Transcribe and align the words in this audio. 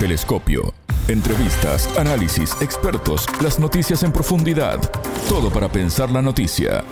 Telescopio. 0.00 0.72
Entrevistas, 1.08 1.86
análisis, 1.98 2.56
expertos, 2.62 3.26
las 3.42 3.58
noticias 3.58 4.02
en 4.02 4.12
profundidad. 4.12 4.80
Todo 5.28 5.52
para 5.52 5.70
pensar 5.70 6.10
la 6.10 6.22
noticia. 6.22 6.82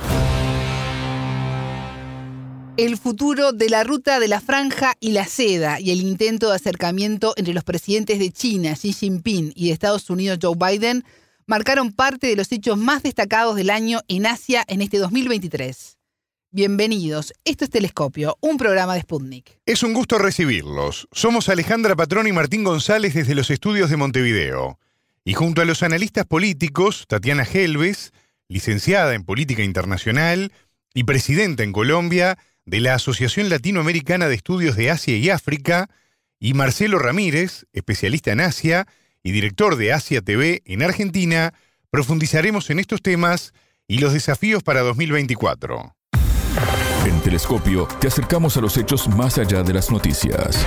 El 2.76 2.98
futuro 2.98 3.52
de 3.52 3.71
la 3.71 3.82
ruta 3.82 4.21
de 4.21 4.29
la 4.29 4.42
franja 4.42 4.92
y 5.00 5.12
la 5.12 5.24
seda 5.24 5.80
y 5.80 5.90
el 5.90 6.02
intento 6.02 6.50
de 6.50 6.56
acercamiento 6.56 7.32
entre 7.38 7.54
los 7.54 7.64
presidentes 7.64 8.18
de 8.18 8.30
China, 8.30 8.75
Xi 8.75 8.93
Jinping, 8.93 9.54
y 9.56 9.68
de 9.68 9.72
Estados 9.72 10.11
Unidos, 10.11 10.38
Joe 10.43 10.54
Biden, 10.54 11.02
marcaron 11.46 11.93
parte 11.93 12.27
de 12.27 12.36
los 12.36 12.52
hechos 12.52 12.77
más 12.77 13.02
destacados 13.02 13.56
del 13.56 13.70
año 13.70 14.00
en 14.09 14.27
Asia 14.27 14.64
en 14.68 14.82
este 14.82 14.98
2023. 14.98 15.98
Bienvenidos, 16.51 17.35
esto 17.45 17.65
es 17.65 17.71
Telescopio, 17.71 18.39
un 18.41 18.57
programa 18.57 18.95
de 18.95 19.03
Sputnik. 19.03 19.61
Es 19.67 19.83
un 19.83 19.93
gusto 19.93 20.17
recibirlos. 20.17 21.07
Somos 21.12 21.51
Alejandra 21.51 21.95
Patrón 21.95 22.27
y 22.27 22.33
Martín 22.33 22.65
González 22.65 23.12
desde 23.12 23.35
los 23.35 23.51
estudios 23.51 23.91
de 23.91 23.98
Montevideo. 23.98 24.79
Y 25.27 25.34
junto 25.34 25.61
a 25.61 25.66
los 25.66 25.83
analistas 25.83 26.25
políticos, 26.25 27.05
Tatiana 27.06 27.42
Helves, 27.45 28.15
licenciada 28.48 29.12
en 29.12 29.25
Política 29.25 29.62
Internacional 29.62 30.51
y 30.95 31.05
presidenta 31.05 31.65
en 31.65 31.73
Colombia, 31.73 32.39
de 32.65 32.80
la 32.80 32.95
Asociación 32.95 33.51
Latinoamericana 33.51 34.27
de 34.27 34.37
Estudios 34.37 34.75
de 34.75 34.91
Asia 34.91 35.19
y 35.19 35.28
África, 35.28 35.91
y 36.41 36.55
Marcelo 36.55 36.98
Ramírez, 36.98 37.67
especialista 37.75 38.33
en 38.33 38.41
Asia 38.41 38.87
y 39.23 39.33
director 39.33 39.77
de 39.77 39.92
Asia 39.92 40.23
TV 40.23 40.62
en 40.65 40.83
Argentina, 40.83 41.53
profundizaremos 41.91 42.70
en 42.70 42.78
estos 42.78 43.03
temas 43.03 43.53
y 43.87 43.98
los 43.98 44.15
desafíos 44.15 44.62
para 44.62 44.80
2024. 44.80 45.98
En 47.09 47.19
Telescopio 47.23 47.89
te 47.98 48.09
acercamos 48.09 48.59
a 48.59 48.61
los 48.61 48.77
hechos 48.77 49.09
más 49.09 49.39
allá 49.39 49.62
de 49.62 49.73
las 49.73 49.91
noticias. 49.91 50.67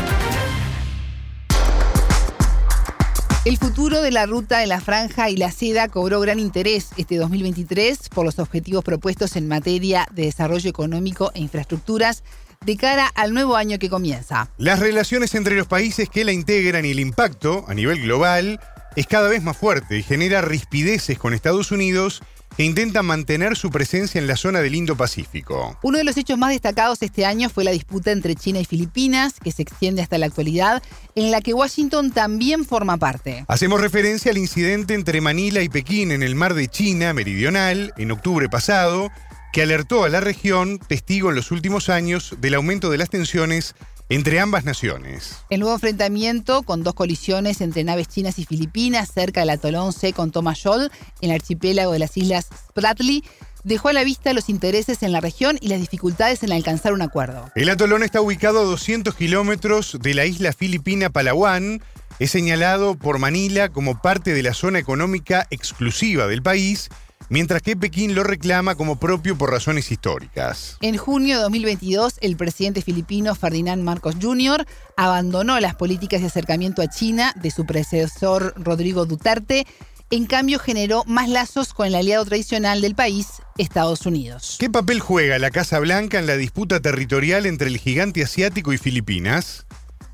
El 3.45 3.59
futuro 3.59 4.01
de 4.01 4.09
la 4.09 4.25
ruta 4.25 4.57
de 4.57 4.65
la 4.65 4.81
franja 4.81 5.29
y 5.29 5.37
la 5.37 5.51
seda 5.51 5.87
cobró 5.87 6.19
gran 6.19 6.39
interés 6.39 6.93
este 6.97 7.17
2023 7.17 8.09
por 8.09 8.25
los 8.25 8.39
objetivos 8.39 8.83
propuestos 8.83 9.35
en 9.35 9.47
materia 9.47 10.07
de 10.13 10.23
desarrollo 10.23 10.67
económico 10.67 11.29
e 11.35 11.41
infraestructuras 11.41 12.23
de 12.65 12.75
cara 12.75 13.05
al 13.13 13.35
nuevo 13.35 13.55
año 13.55 13.77
que 13.77 13.91
comienza. 13.91 14.49
Las 14.57 14.79
relaciones 14.79 15.35
entre 15.35 15.55
los 15.55 15.67
países 15.67 16.09
que 16.09 16.25
la 16.25 16.31
integran 16.31 16.85
y 16.85 16.89
el 16.89 16.99
impacto 16.99 17.65
a 17.67 17.75
nivel 17.75 18.01
global 18.01 18.59
es 18.95 19.05
cada 19.05 19.29
vez 19.29 19.43
más 19.43 19.57
fuerte 19.57 19.95
y 19.95 20.01
genera 20.01 20.41
rispideces 20.41 21.19
con 21.19 21.35
Estados 21.35 21.71
Unidos 21.71 22.23
que 22.55 22.63
intenta 22.63 23.01
mantener 23.01 23.55
su 23.55 23.69
presencia 23.69 24.19
en 24.19 24.27
la 24.27 24.35
zona 24.35 24.59
del 24.59 24.75
Indo-Pacífico. 24.75 25.77
Uno 25.81 25.97
de 25.97 26.03
los 26.03 26.17
hechos 26.17 26.37
más 26.37 26.51
destacados 26.51 27.01
este 27.01 27.25
año 27.25 27.49
fue 27.49 27.63
la 27.63 27.71
disputa 27.71 28.11
entre 28.11 28.35
China 28.35 28.59
y 28.59 28.65
Filipinas, 28.65 29.35
que 29.41 29.51
se 29.51 29.61
extiende 29.61 30.01
hasta 30.01 30.17
la 30.17 30.25
actualidad, 30.25 30.83
en 31.15 31.31
la 31.31 31.41
que 31.41 31.53
Washington 31.53 32.11
también 32.11 32.65
forma 32.65 32.97
parte. 32.97 33.45
Hacemos 33.47 33.81
referencia 33.81 34.31
al 34.31 34.37
incidente 34.37 34.93
entre 34.93 35.21
Manila 35.21 35.61
y 35.61 35.69
Pekín 35.69 36.11
en 36.11 36.23
el 36.23 36.35
mar 36.35 36.53
de 36.53 36.67
China 36.67 37.13
meridional 37.13 37.93
en 37.97 38.11
octubre 38.11 38.49
pasado, 38.49 39.09
que 39.51 39.61
alertó 39.61 40.05
a 40.05 40.09
la 40.09 40.21
región, 40.21 40.79
testigo 40.79 41.29
en 41.29 41.35
los 41.35 41.51
últimos 41.51 41.89
años 41.89 42.35
del 42.39 42.53
aumento 42.53 42.89
de 42.89 42.97
las 42.97 43.09
tensiones 43.09 43.75
entre 44.11 44.41
ambas 44.41 44.65
naciones. 44.65 45.37
El 45.49 45.61
nuevo 45.61 45.73
enfrentamiento 45.73 46.63
con 46.63 46.83
dos 46.83 46.93
colisiones 46.93 47.61
entre 47.61 47.85
naves 47.85 48.09
chinas 48.09 48.39
y 48.39 48.45
filipinas 48.45 49.09
cerca 49.13 49.39
del 49.39 49.51
atolón 49.51 49.93
C 49.93 50.11
con 50.11 50.31
Tomayol, 50.31 50.91
en 51.21 51.29
el 51.29 51.35
archipiélago 51.35 51.93
de 51.93 51.99
las 51.99 52.17
islas 52.17 52.49
Spratly, 52.69 53.23
dejó 53.63 53.87
a 53.87 53.93
la 53.93 54.03
vista 54.03 54.33
los 54.33 54.49
intereses 54.49 55.01
en 55.01 55.13
la 55.13 55.21
región 55.21 55.57
y 55.61 55.69
las 55.69 55.79
dificultades 55.79 56.43
en 56.43 56.51
alcanzar 56.51 56.91
un 56.91 57.01
acuerdo. 57.01 57.49
El 57.55 57.69
atolón 57.69 58.03
está 58.03 58.19
ubicado 58.19 58.59
a 58.59 58.63
200 58.63 59.15
kilómetros 59.15 59.97
de 60.01 60.13
la 60.13 60.25
isla 60.25 60.51
filipina 60.51 61.09
Palawan. 61.09 61.81
Es 62.19 62.31
señalado 62.31 62.95
por 62.95 63.17
Manila 63.17 63.69
como 63.69 64.01
parte 64.01 64.33
de 64.33 64.43
la 64.43 64.53
zona 64.53 64.79
económica 64.79 65.47
exclusiva 65.51 66.27
del 66.27 66.41
país 66.41 66.89
mientras 67.31 67.61
que 67.61 67.77
Pekín 67.77 68.13
lo 68.13 68.23
reclama 68.23 68.75
como 68.75 68.99
propio 68.99 69.37
por 69.37 69.49
razones 69.51 69.89
históricas. 69.89 70.77
En 70.81 70.97
junio 70.97 71.37
de 71.37 71.43
2022, 71.43 72.17
el 72.19 72.35
presidente 72.35 72.81
filipino 72.81 73.33
Ferdinand 73.35 73.81
Marcos 73.81 74.15
Jr. 74.21 74.65
abandonó 74.97 75.57
las 75.61 75.73
políticas 75.75 76.19
de 76.19 76.27
acercamiento 76.27 76.81
a 76.81 76.89
China 76.89 77.33
de 77.41 77.49
su 77.49 77.65
predecesor 77.65 78.53
Rodrigo 78.57 79.05
Duterte. 79.05 79.65
En 80.09 80.25
cambio, 80.25 80.59
generó 80.59 81.05
más 81.05 81.29
lazos 81.29 81.73
con 81.73 81.87
el 81.87 81.95
aliado 81.95 82.25
tradicional 82.25 82.81
del 82.81 82.95
país, 82.95 83.27
Estados 83.57 84.05
Unidos. 84.05 84.57
¿Qué 84.59 84.69
papel 84.69 84.99
juega 84.99 85.39
la 85.39 85.51
Casa 85.51 85.79
Blanca 85.79 86.19
en 86.19 86.27
la 86.27 86.35
disputa 86.35 86.81
territorial 86.81 87.45
entre 87.45 87.69
el 87.69 87.77
gigante 87.77 88.23
asiático 88.23 88.73
y 88.73 88.77
Filipinas? 88.77 89.65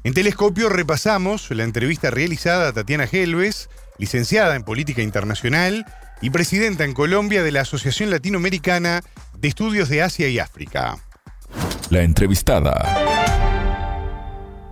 En 0.04 0.14
Telescopio 0.14 0.70
repasamos 0.70 1.50
la 1.50 1.64
entrevista 1.64 2.12
realizada 2.12 2.68
a 2.68 2.74
Tatiana 2.74 3.10
Helves, 3.12 3.70
licenciada 3.98 4.56
en 4.56 4.62
Política 4.62 5.02
Internacional 5.02 5.84
y 6.22 6.30
presidenta 6.30 6.84
en 6.84 6.94
Colombia 6.94 7.44
de 7.44 7.52
la 7.52 7.62
Asociación 7.62 8.10
Latinoamericana 8.10 9.02
de 9.38 9.48
Estudios 9.48 9.90
de 9.90 10.02
Asia 10.02 10.28
y 10.28 10.40
África. 10.40 10.96
La 11.90 12.02
entrevistada. 12.02 12.74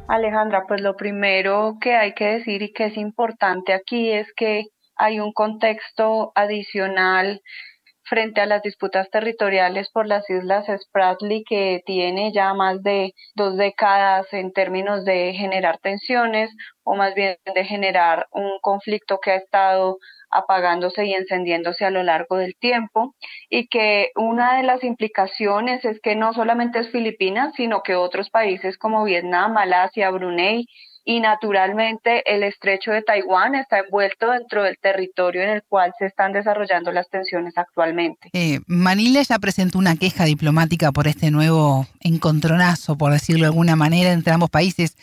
Alejandra, 0.07 0.65
pues 0.67 0.81
lo 0.81 0.95
primero 0.95 1.77
que 1.81 1.95
hay 1.95 2.13
que 2.13 2.25
decir 2.25 2.61
y 2.61 2.73
que 2.73 2.85
es 2.85 2.97
importante 2.97 3.73
aquí 3.73 4.11
es 4.11 4.27
que 4.35 4.65
hay 4.95 5.19
un 5.19 5.33
contexto 5.33 6.31
adicional 6.35 7.41
frente 8.03 8.41
a 8.41 8.45
las 8.45 8.61
disputas 8.61 9.09
territoriales 9.09 9.89
por 9.91 10.07
las 10.07 10.29
islas 10.29 10.65
Spratly 10.67 11.43
que 11.43 11.81
tiene 11.85 12.31
ya 12.31 12.53
más 12.53 12.81
de 12.83 13.13
dos 13.35 13.57
décadas 13.57 14.27
en 14.31 14.51
términos 14.53 15.05
de 15.05 15.33
generar 15.33 15.79
tensiones 15.79 16.51
o 16.83 16.95
más 16.95 17.15
bien 17.15 17.37
de 17.53 17.65
generar 17.65 18.27
un 18.31 18.59
conflicto 18.61 19.19
que 19.19 19.31
ha 19.31 19.35
estado 19.35 19.97
apagándose 20.37 21.05
y 21.05 21.13
encendiéndose 21.13 21.85
a 21.85 21.91
lo 21.91 22.03
largo 22.03 22.37
del 22.37 22.55
tiempo 22.55 23.15
y 23.49 23.67
que 23.67 24.11
una 24.15 24.57
de 24.57 24.63
las 24.63 24.83
implicaciones 24.83 25.83
es 25.85 25.99
que 26.01 26.15
no 26.15 26.33
solamente 26.33 26.79
es 26.79 26.91
Filipinas, 26.91 27.53
sino 27.55 27.81
que 27.83 27.95
otros 27.95 28.29
países 28.29 28.77
como 28.77 29.03
Vietnam, 29.03 29.53
Malasia, 29.53 30.09
Brunei 30.11 30.65
y 31.05 31.19
naturalmente 31.19 32.23
el 32.25 32.41
estrecho 32.43 32.91
de 32.91 33.03
Taiwán 33.03 33.53
está 33.53 33.79
envuelto 33.79 34.31
dentro 34.31 34.63
del 34.63 34.77
territorio 34.79 35.43
en 35.43 35.49
el 35.49 35.63
cual 35.63 35.93
se 35.99 36.07
están 36.07 36.33
desarrollando 36.33 36.91
las 36.91 37.07
tensiones 37.09 37.55
actualmente. 37.57 38.29
Eh, 38.33 38.59
Manila 38.65 39.21
ya 39.21 39.37
presentó 39.37 39.77
una 39.77 39.95
queja 39.95 40.25
diplomática 40.25 40.91
por 40.91 41.07
este 41.07 41.29
nuevo 41.29 41.85
encontronazo, 41.99 42.97
por 42.97 43.11
decirlo 43.13 43.43
de 43.43 43.49
alguna 43.49 43.75
manera, 43.75 44.11
entre 44.11 44.33
ambos 44.33 44.49
países. 44.49 44.97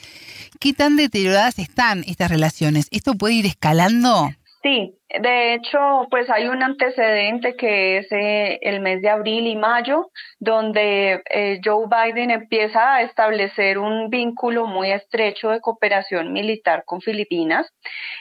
¿Qué 0.59 0.73
tan 0.73 0.97
deterioradas 0.97 1.61
están 1.61 2.03
estas 2.07 2.31
relaciones? 2.31 2.89
¿Esto 2.91 3.15
puede 3.15 3.35
ir 3.35 3.47
escalando? 3.47 4.31
Sí, 4.63 4.97
de 5.09 5.55
hecho, 5.55 6.07
pues 6.09 6.31
hay 6.31 6.47
un 6.47 6.63
antecedente 6.63 7.57
que 7.57 7.99
es 7.99 8.13
eh, 8.13 8.61
el 8.63 8.81
mes 8.81 9.03
de 9.03 9.09
abril 9.09 9.49
y 9.49 9.57
mayo, 9.57 10.11
donde 10.39 11.21
eh, 11.31 11.61
Joe 11.65 11.87
Biden 11.89 12.31
empieza 12.31 12.95
a 12.95 13.03
establecer 13.03 13.79
un 13.79 14.09
vínculo 14.09 14.67
muy 14.69 14.93
estrecho 14.93 15.49
de 15.51 15.61
cooperación 15.61 16.33
militar 16.33 16.85
con 16.87 17.01
Filipinas 17.01 17.69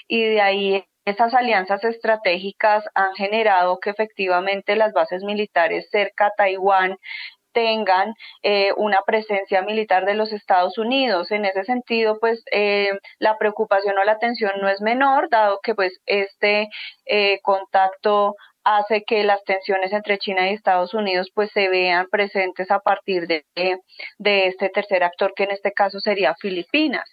y 0.08 0.24
de 0.24 0.42
ahí 0.42 0.84
esas 1.06 1.34
alianzas 1.36 1.84
estratégicas 1.84 2.86
han 2.96 3.14
generado 3.14 3.80
que 3.80 3.92
efectivamente 3.92 4.76
las 4.76 4.94
bases 4.94 5.24
militares 5.24 5.90
cerca 5.92 6.28
a 6.28 6.34
Taiwán 6.36 6.98
tengan 7.54 8.14
eh, 8.44 8.74
una 8.78 9.00
presencia 9.06 9.62
militar 9.62 10.06
de 10.06 10.16
los 10.16 10.32
Estados 10.34 10.78
Unidos. 10.78 11.32
En 11.32 11.46
ese 11.46 11.64
sentido, 11.64 12.18
pues 12.20 12.44
eh, 12.52 12.92
la 13.20 13.38
preocupación 13.38 13.98
o 13.98 14.04
la 14.04 14.14
atención 14.14 14.54
no 14.62 14.70
es 14.70 14.82
menor, 14.82 15.30
dado 15.30 15.60
que 15.64 15.76
pues 15.76 16.00
este 16.06 16.70
eh, 17.06 17.40
contacto 17.44 18.36
hace 18.64 19.04
que 19.04 19.24
las 19.24 19.44
tensiones 19.44 19.92
entre 19.92 20.20
China 20.20 20.50
y 20.50 20.54
Estados 20.54 20.94
Unidos 20.94 21.30
pues 21.34 21.50
se 21.52 21.68
vean 21.70 22.08
presentes 22.12 22.70
a 22.70 22.80
partir 22.80 23.26
de, 23.28 23.44
de 23.56 24.48
este 24.48 24.70
tercer 24.70 25.04
actor 25.04 25.34
que 25.36 25.46
en 25.46 25.52
este 25.52 25.72
caso 25.72 26.00
sería 26.00 26.36
Filipinas. 26.40 27.10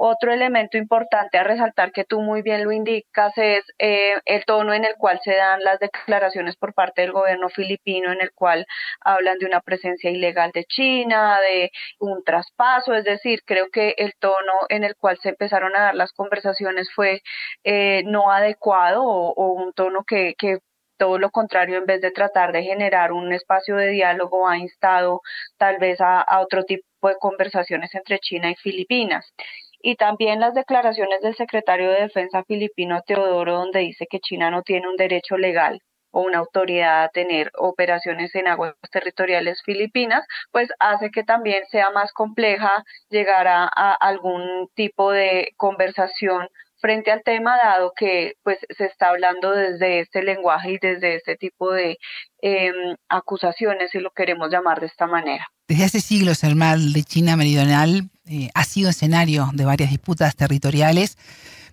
Otro 0.00 0.32
elemento 0.32 0.78
importante 0.78 1.38
a 1.38 1.42
resaltar 1.42 1.90
que 1.90 2.04
tú 2.04 2.20
muy 2.20 2.42
bien 2.42 2.62
lo 2.62 2.70
indicas 2.70 3.32
es 3.36 3.64
eh, 3.80 4.14
el 4.26 4.44
tono 4.44 4.72
en 4.72 4.84
el 4.84 4.94
cual 4.96 5.18
se 5.24 5.34
dan 5.34 5.64
las 5.64 5.80
declaraciones 5.80 6.54
por 6.54 6.72
parte 6.72 7.02
del 7.02 7.10
gobierno 7.10 7.48
filipino, 7.48 8.12
en 8.12 8.20
el 8.20 8.30
cual 8.32 8.64
hablan 9.00 9.38
de 9.38 9.46
una 9.46 9.60
presencia 9.60 10.08
ilegal 10.08 10.52
de 10.52 10.64
China, 10.66 11.40
de 11.40 11.72
un 11.98 12.22
traspaso, 12.22 12.94
es 12.94 13.02
decir, 13.02 13.42
creo 13.44 13.70
que 13.72 13.96
el 13.98 14.12
tono 14.20 14.52
en 14.68 14.84
el 14.84 14.94
cual 14.94 15.18
se 15.20 15.30
empezaron 15.30 15.74
a 15.74 15.80
dar 15.80 15.96
las 15.96 16.12
conversaciones 16.12 16.88
fue 16.94 17.22
eh, 17.64 18.04
no 18.06 18.30
adecuado 18.30 19.02
o, 19.04 19.52
un 19.52 19.72
tono 19.72 20.04
que, 20.04 20.34
que 20.38 20.58
todo 20.96 21.18
lo 21.18 21.30
contrario, 21.30 21.76
en 21.76 21.86
vez 21.86 22.00
de 22.00 22.12
tratar 22.12 22.52
de 22.52 22.62
generar 22.62 23.10
un 23.12 23.32
espacio 23.32 23.74
de 23.74 23.88
diálogo, 23.88 24.48
ha 24.48 24.58
instado 24.58 25.22
tal 25.56 25.78
vez 25.78 26.00
a, 26.00 26.20
a 26.20 26.40
otro 26.40 26.62
tipo 26.64 27.08
de 27.08 27.16
conversaciones 27.18 27.92
entre 27.96 28.20
China 28.20 28.48
y 28.50 28.54
Filipinas 28.54 29.32
y 29.80 29.96
también 29.96 30.40
las 30.40 30.54
declaraciones 30.54 31.20
del 31.22 31.36
secretario 31.36 31.90
de 31.90 32.02
Defensa 32.02 32.42
filipino 32.44 33.00
Teodoro, 33.06 33.56
donde 33.58 33.80
dice 33.80 34.06
que 34.10 34.20
China 34.20 34.50
no 34.50 34.62
tiene 34.62 34.88
un 34.88 34.96
derecho 34.96 35.36
legal 35.36 35.80
o 36.10 36.22
una 36.22 36.38
autoridad 36.38 37.04
a 37.04 37.08
tener 37.10 37.50
operaciones 37.58 38.34
en 38.34 38.48
aguas 38.48 38.74
territoriales 38.90 39.62
filipinas, 39.64 40.24
pues 40.50 40.68
hace 40.78 41.10
que 41.10 41.22
también 41.22 41.64
sea 41.70 41.90
más 41.90 42.12
compleja 42.12 42.82
llegar 43.10 43.46
a, 43.46 43.66
algún 44.00 44.68
tipo 44.74 45.12
de 45.12 45.52
conversación 45.56 46.48
frente 46.80 47.10
al 47.10 47.22
tema, 47.24 47.56
dado 47.56 47.92
que 47.94 48.34
pues 48.44 48.58
se 48.70 48.86
está 48.86 49.08
hablando 49.08 49.50
desde 49.52 50.00
este 50.00 50.22
lenguaje 50.22 50.72
y 50.72 50.78
desde 50.78 51.16
este 51.16 51.36
tipo 51.36 51.72
de 51.72 51.98
em, 52.40 52.96
acusaciones, 53.08 53.90
si 53.90 53.98
lo 53.98 54.10
queremos 54.12 54.50
llamar 54.50 54.80
de 54.80 54.86
esta 54.86 55.06
manera. 55.06 55.46
Desde 55.66 55.84
hace 55.84 56.00
siglos 56.00 56.44
el 56.44 56.54
mar 56.54 56.78
de 56.78 57.02
China 57.02 57.36
Meridional 57.36 58.08
eh, 58.28 58.50
ha 58.54 58.64
sido 58.64 58.90
escenario 58.90 59.50
de 59.54 59.64
varias 59.64 59.90
disputas 59.90 60.36
territoriales 60.36 61.16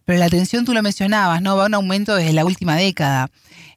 pero 0.06 0.20
la 0.20 0.30
tensión, 0.30 0.66
tú 0.66 0.74
lo 0.74 0.84
mencionabas, 0.84 1.42
¿no? 1.42 1.58
Va 1.58 1.64
a 1.64 1.66
un 1.66 1.74
aumento 1.74 2.16
desde 2.16 2.34
la 2.34 2.46
última 2.46 2.76
década. 2.76 3.30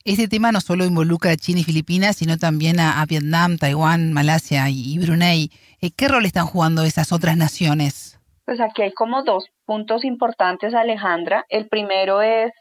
Este 0.05 0.29
tema 0.29 0.53
no 0.53 0.61
solo 0.61 0.85
involucra 0.85 1.33
a 1.33 1.37
China 1.37 1.61
y 1.61 1.65
Filipinas, 1.65 2.17
sino 2.17 2.37
también 2.37 2.79
a, 2.81 3.05
Vietnam, 3.07 3.57
Taiwán, 3.57 4.13
Malasia 4.13 4.69
y, 4.69 4.99
Brunei. 4.99 5.51
Eh, 5.81 5.91
¿Qué 5.91 6.07
rol 6.07 6.27
están 6.27 6.47
jugando 6.47 6.83
esas 6.83 7.13
otras 7.13 7.37
naciones? 7.37 8.21
Pues 8.45 8.61
aquí 8.61 8.83
hay 8.83 8.93
como 8.93 9.23
dos 9.23 9.47
puntos 9.65 10.05
importantes, 10.05 10.75
Alejandra. 10.75 11.47
El 11.49 11.67
primero 11.69 12.21
es 12.21 12.53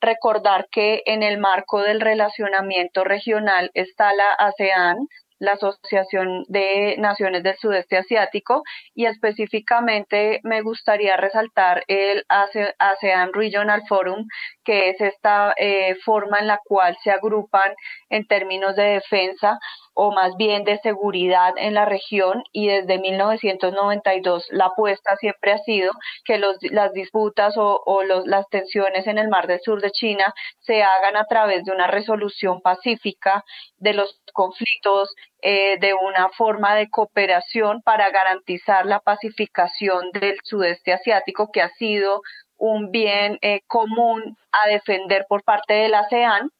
recordar 0.00 0.68
que 0.70 1.02
en 1.06 1.24
el 1.24 1.38
marco 1.38 1.82
del 1.82 2.00
relacionamiento 2.00 3.02
regional 3.02 3.70
está 3.74 4.12
la 4.14 4.30
ASEAN, 4.38 4.96
la 5.38 5.52
Asociación 5.52 6.44
de 6.48 6.96
Naciones 6.98 7.42
del 7.42 7.56
Sudeste 7.56 7.96
Asiático 7.96 8.62
y 8.94 9.06
específicamente 9.06 10.40
me 10.42 10.62
gustaría 10.62 11.16
resaltar 11.16 11.82
el 11.88 12.24
ASEAN 12.28 13.32
Regional 13.32 13.82
Forum, 13.88 14.26
que 14.64 14.90
es 14.90 15.00
esta 15.00 15.54
eh, 15.56 15.96
forma 16.04 16.38
en 16.38 16.46
la 16.46 16.60
cual 16.64 16.96
se 17.02 17.10
agrupan 17.10 17.74
en 18.08 18.26
términos 18.26 18.76
de 18.76 18.84
defensa 18.84 19.58
o 19.98 20.12
más 20.12 20.36
bien 20.36 20.64
de 20.64 20.78
seguridad 20.80 21.54
en 21.56 21.72
la 21.72 21.86
región 21.86 22.44
y 22.52 22.68
desde 22.68 22.98
1992 22.98 24.46
la 24.50 24.66
apuesta 24.66 25.16
siempre 25.16 25.52
ha 25.52 25.58
sido 25.58 25.90
que 26.24 26.36
los, 26.36 26.58
las 26.70 26.92
disputas 26.92 27.54
o, 27.56 28.02
las 28.26 28.46
tensiones 28.50 29.06
en 29.06 29.16
el 29.16 29.28
Mar 29.28 29.46
del 29.46 29.60
Sur 29.60 29.80
de 29.80 29.90
China 29.90 30.34
se 30.60 30.82
hagan 30.82 31.16
a 31.16 31.24
través 31.24 31.64
de 31.64 31.72
una 31.72 31.86
resolución 31.86 32.60
pacífica 32.60 33.42
de 33.78 33.94
los 33.94 34.20
conflictos, 34.34 35.14
eh, 35.40 35.78
de 35.80 35.94
una 35.94 36.28
forma 36.36 36.74
de 36.74 36.90
cooperación 36.90 37.80
para 37.80 38.10
garantizar 38.10 38.84
la 38.84 39.00
pacificación 39.00 40.10
del 40.12 40.36
sudeste 40.44 40.92
asiático 40.92 41.50
que 41.50 41.62
ha 41.62 41.70
sido 41.70 42.20
un 42.58 42.90
bien 42.90 43.38
eh, 43.40 43.60
común 43.66 44.36
a 44.52 44.68
defender 44.68 45.24
por 45.26 45.42
parte 45.42 45.72
de 45.72 45.88
la 45.88 46.00
ASEAN 46.00 46.50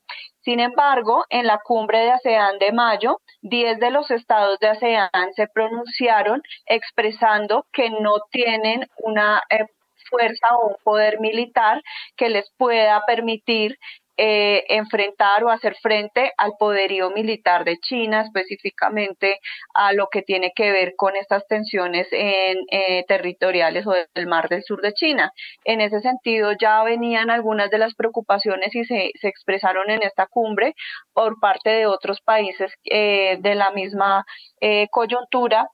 sin 0.47 0.61
embargo, 0.61 1.25
en 1.29 1.45
la 1.49 1.59
cumbre 1.59 1.99
de 1.99 2.13
ASEAN 2.13 2.61
de 2.61 2.71
mayo, 2.71 3.21
10 3.43 3.81
de 3.81 3.91
los 3.91 4.13
estados 4.13 4.61
de 4.61 4.69
ASEAN 4.69 5.11
se 5.35 5.49
pronunciaron 5.49 6.41
expresando 6.67 7.67
que 7.73 7.91
no 7.91 8.21
tienen 8.31 8.87
una 8.99 9.43
eh, 9.51 9.67
fuerza 10.09 10.47
o 10.57 10.69
un 10.69 10.77
poder 10.85 11.19
militar 11.19 11.83
que 12.17 12.29
les 12.29 12.49
pueda 12.59 13.03
permitir 13.09 13.77
eh, 14.17 14.65
enfrentar 14.69 15.45
o 15.45 15.51
hacer 15.51 15.77
frente 15.83 16.33
al 16.37 16.53
poderío 16.59 17.11
militar 17.11 17.65
de 17.65 17.77
China, 17.79 18.23
específicamente 18.23 19.41
a 19.75 19.93
lo 19.93 20.09
que 20.09 20.23
tiene 20.23 20.53
que 20.55 20.73
ver 20.73 20.95
con 20.97 21.17
estas 21.17 21.47
tensiones 21.47 22.09
en, 22.13 22.59
eh, 22.71 23.05
territoriales 23.07 23.87
o 23.87 23.95
del 24.15 24.27
Mar 24.27 24.49
del 24.49 24.63
Sur 24.63 24.81
de 24.81 24.93
China. 24.93 25.33
En 25.65 25.81
ese 25.81 26.01
sentido, 26.01 26.53
ya 26.59 26.83
venían 26.83 27.31
algunas 27.31 27.71
de 27.71 27.79
las 27.79 27.95
preocupaciones 27.95 28.75
y 28.75 28.85
se, 28.85 29.11
se 29.21 29.29
expresaron 29.29 29.91
en 29.91 30.03
esta 30.03 30.27
cumbre 30.27 30.75
por 31.13 31.39
parte 31.41 31.71
de 31.71 31.87
otros 31.87 32.21
países 32.21 32.73
eh, 32.85 33.37
de 33.41 33.55
la 33.55 33.71
misma 33.71 34.25
coyuntura 34.91 35.69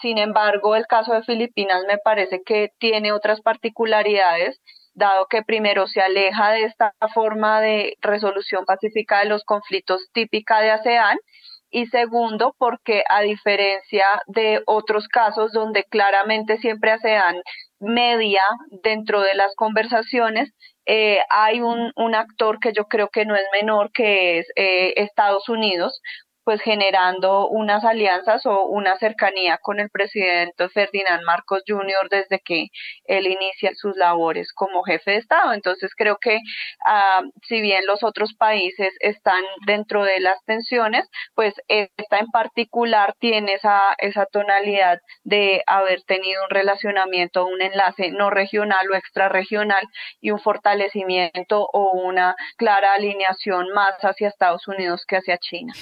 sin 0.00 0.18
embargo, 0.18 0.74
el 0.76 0.86
caso 0.86 1.12
de 1.12 1.22
Filipinas 1.22 1.84
me 1.86 1.98
parece 1.98 2.42
que 2.44 2.70
tiene 2.78 3.12
otras 3.12 3.40
particularidades 3.40 4.60
dado 4.94 5.26
que 5.26 5.42
primero 5.42 5.86
se 5.86 6.00
aleja 6.00 6.52
de 6.52 6.64
esta 6.64 6.94
forma 7.12 7.60
de 7.60 7.96
resolución 8.00 8.64
pacífica 8.64 9.20
de 9.20 9.26
los 9.26 9.44
conflictos 9.44 10.08
típica 10.12 10.60
de 10.60 10.70
ASEAN 10.70 11.18
y 11.70 11.86
segundo 11.86 12.54
porque 12.58 13.02
a 13.08 13.22
diferencia 13.22 14.06
de 14.26 14.62
otros 14.66 15.08
casos 15.08 15.52
donde 15.52 15.84
claramente 15.84 16.58
siempre 16.58 16.92
ASEAN 16.92 17.36
media 17.80 18.42
dentro 18.82 19.20
de 19.20 19.34
las 19.34 19.54
conversaciones, 19.56 20.52
eh, 20.86 21.18
hay 21.30 21.60
un, 21.60 21.92
un, 21.96 22.14
actor 22.14 22.58
que 22.60 22.72
yo 22.72 22.84
creo 22.84 23.08
que 23.08 23.24
no 23.24 23.34
es 23.34 23.44
menor, 23.52 23.90
que 23.92 24.38
es 24.38 24.46
eh, 24.56 24.92
Estados 24.96 25.48
Unidos, 25.48 26.00
pues 26.44 26.60
generando 26.60 27.48
unas 27.48 27.84
alianzas 27.84 28.44
o 28.46 28.66
una 28.66 28.96
cercanía 28.98 29.58
con 29.58 29.80
el 29.80 29.90
presidente 29.90 30.68
Ferdinand 30.68 31.24
Marcos 31.24 31.62
Jr. 31.66 32.08
desde 32.10 32.40
que 32.40 32.68
él 33.04 33.26
inicia 33.26 33.72
sus 33.74 33.96
labores 33.96 34.52
como 34.52 34.82
jefe 34.82 35.12
de 35.12 35.16
Estado. 35.18 35.52
Entonces 35.52 35.92
creo 35.96 36.18
que 36.20 36.38
ah, 36.86 37.22
si 37.48 37.60
bien 37.60 37.86
los 37.86 38.02
otros 38.02 38.34
países 38.34 38.94
están 39.00 39.42
dentro 39.66 40.04
de 40.04 40.20
las 40.20 40.42
tensiones, 40.44 41.08
pues 41.34 41.54
esta 41.68 42.18
en 42.18 42.26
particular 42.26 43.14
tiene 43.18 43.54
esa, 43.54 43.94
esa 43.98 44.26
tonalidad 44.26 44.98
de 45.22 45.62
haber 45.66 46.02
tenido 46.02 46.42
un 46.44 46.50
relacionamiento, 46.50 47.46
un 47.46 47.62
enlace 47.62 48.10
no 48.10 48.30
regional 48.30 48.90
o 48.90 48.96
extrarregional 48.96 49.84
y 50.20 50.30
un 50.30 50.38
fortalecimiento 50.38 51.66
o 51.72 51.92
una 51.92 52.36
clara 52.56 52.94
alineación 52.94 53.72
más 53.74 53.94
hacia 54.00 54.28
Estados 54.28 54.68
Unidos 54.68 55.04
que 55.06 55.16
hacia 55.16 55.38
China. 55.38 55.72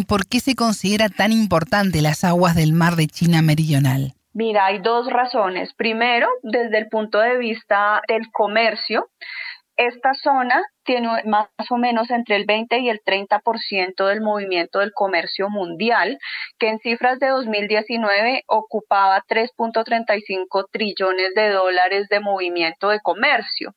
¿Y 0.00 0.06
por 0.06 0.26
qué 0.26 0.40
se 0.40 0.54
considera 0.54 1.10
tan 1.10 1.30
importante 1.30 2.00
las 2.00 2.24
aguas 2.24 2.56
del 2.56 2.72
mar 2.72 2.96
de 2.96 3.06
China 3.06 3.42
Meridional? 3.42 4.14
Mira, 4.32 4.64
hay 4.64 4.78
dos 4.78 5.12
razones. 5.12 5.74
Primero, 5.74 6.26
desde 6.42 6.78
el 6.78 6.88
punto 6.88 7.18
de 7.18 7.36
vista 7.36 8.00
del 8.08 8.22
comercio, 8.32 9.10
esta 9.76 10.14
zona 10.14 10.62
tiene 10.90 11.08
más 11.26 11.46
o 11.70 11.76
menos 11.76 12.10
entre 12.10 12.34
el 12.34 12.46
20 12.46 12.80
y 12.80 12.88
el 12.88 12.98
30% 13.06 14.06
del 14.08 14.20
movimiento 14.20 14.80
del 14.80 14.90
comercio 14.92 15.48
mundial, 15.48 16.18
que 16.58 16.66
en 16.66 16.80
cifras 16.80 17.20
de 17.20 17.28
2019 17.28 18.42
ocupaba 18.48 19.22
3.35 19.28 20.66
trillones 20.72 21.32
de 21.36 21.50
dólares 21.50 22.08
de 22.08 22.18
movimiento 22.18 22.88
de 22.88 22.98
comercio. 22.98 23.72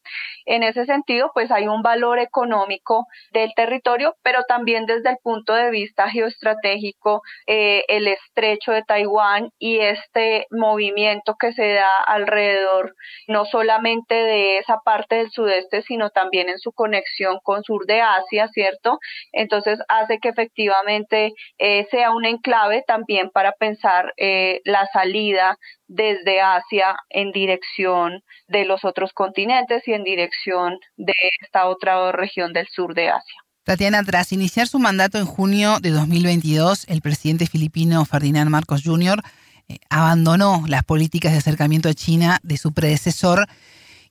En 0.48 0.64
ese 0.64 0.86
sentido, 0.86 1.30
pues 1.36 1.52
hay 1.52 1.68
un 1.68 1.84
valor 1.84 2.18
económico 2.18 3.06
del 3.32 3.54
territorio, 3.56 4.16
pero 4.24 4.42
también 4.48 4.88
desde 4.88 5.12
el 5.12 5.18
punto 5.22 5.54
de 5.54 5.70
vista 5.70 6.10
geoestratégico, 6.10 7.22
eh, 7.46 7.84
el 7.90 8.08
estrecho 8.08 8.72
de 8.72 8.82
Taiwán 8.82 9.52
y 9.60 9.78
este 9.82 10.48
movimiento 10.50 11.36
que 11.40 11.54
se 11.54 11.74
da 11.74 11.90
alrededor 12.08 12.96
no 13.28 13.46
solamente 13.46 14.16
de 14.16 14.58
esa 14.58 14.80
parte 14.84 15.18
del 15.18 15.30
sudeste, 15.30 15.84
sino 15.84 16.10
también 16.10 16.50
en 16.50 16.58
su 16.58 16.72
conexión 16.72 17.03
con 17.44 17.64
sur 17.64 17.86
de 17.86 18.02
Asia, 18.02 18.48
¿cierto? 18.54 19.00
Entonces 19.32 19.80
hace 19.88 20.20
que 20.20 20.30
efectivamente 20.30 21.32
eh, 21.58 21.86
sea 21.92 22.12
un 22.12 22.26
enclave 22.26 22.84
también 22.88 23.30
para 23.30 23.52
pensar 23.54 24.14
eh, 24.18 24.62
la 24.66 24.88
salida 24.92 25.58
desde 25.88 26.42
Asia 26.42 26.96
en 27.10 27.32
dirección 27.32 28.22
de 28.48 28.66
los 28.66 28.84
otros 28.84 29.12
continentes 29.14 29.88
y 29.88 29.94
en 29.94 30.04
dirección 30.04 30.78
de 30.98 31.14
esta 31.42 31.68
otra 31.68 32.12
región 32.12 32.54
del 32.54 32.68
sur 32.68 32.94
de 32.94 33.10
Asia. 33.10 33.36
Tatiana, 33.64 34.04
tras 34.04 34.34
iniciar 34.34 34.68
su 34.68 34.78
mandato 34.78 35.18
en 35.18 35.26
junio 35.26 35.80
de 35.80 35.92
2022, 35.92 36.86
el 36.90 37.02
presidente 37.02 37.48
filipino 37.48 38.04
Ferdinand 38.04 38.50
Marcos 38.50 38.82
Jr. 38.84 39.22
Eh, 39.70 39.78
abandonó 39.90 40.66
las 40.68 40.84
políticas 40.84 41.32
de 41.32 41.38
acercamiento 41.38 41.88
a 41.88 41.94
China 41.94 42.40
de 42.44 42.58
su 42.58 42.74
predecesor 42.74 43.48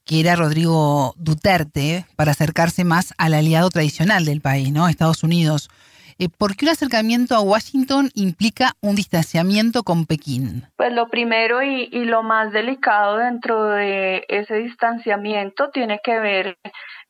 que 0.05 0.21
era 0.21 0.37
Rodrigo 0.37 1.15
Duterte, 1.17 2.07
para 2.17 2.33
acercarse 2.33 2.85
más 2.85 3.15
al 3.19 3.35
aliado 3.35 3.71
tradicional 3.71 4.25
del 4.25 4.41
país, 4.41 4.73
¿no? 4.73 4.89
Estados 4.89 5.23
Unidos. 5.23 5.71
Eh, 6.19 6.29
¿Por 6.29 6.57
qué 6.57 6.67
un 6.67 6.71
acercamiento 6.71 7.35
a 7.35 7.41
Washington 7.41 8.11
implica 8.15 8.73
un 8.81 8.95
distanciamiento 8.95 9.83
con 9.83 10.07
Pekín? 10.07 10.65
Pues 10.77 10.93
lo 10.93 11.09
primero 11.09 11.63
y, 11.63 11.89
y 11.91 12.05
lo 12.05 12.23
más 12.23 12.53
delicado 12.53 13.17
dentro 13.17 13.65
de 13.67 14.25
ese 14.29 14.57
distanciamiento 14.57 15.71
tiene 15.71 16.01
que 16.05 16.19
ver 16.19 16.59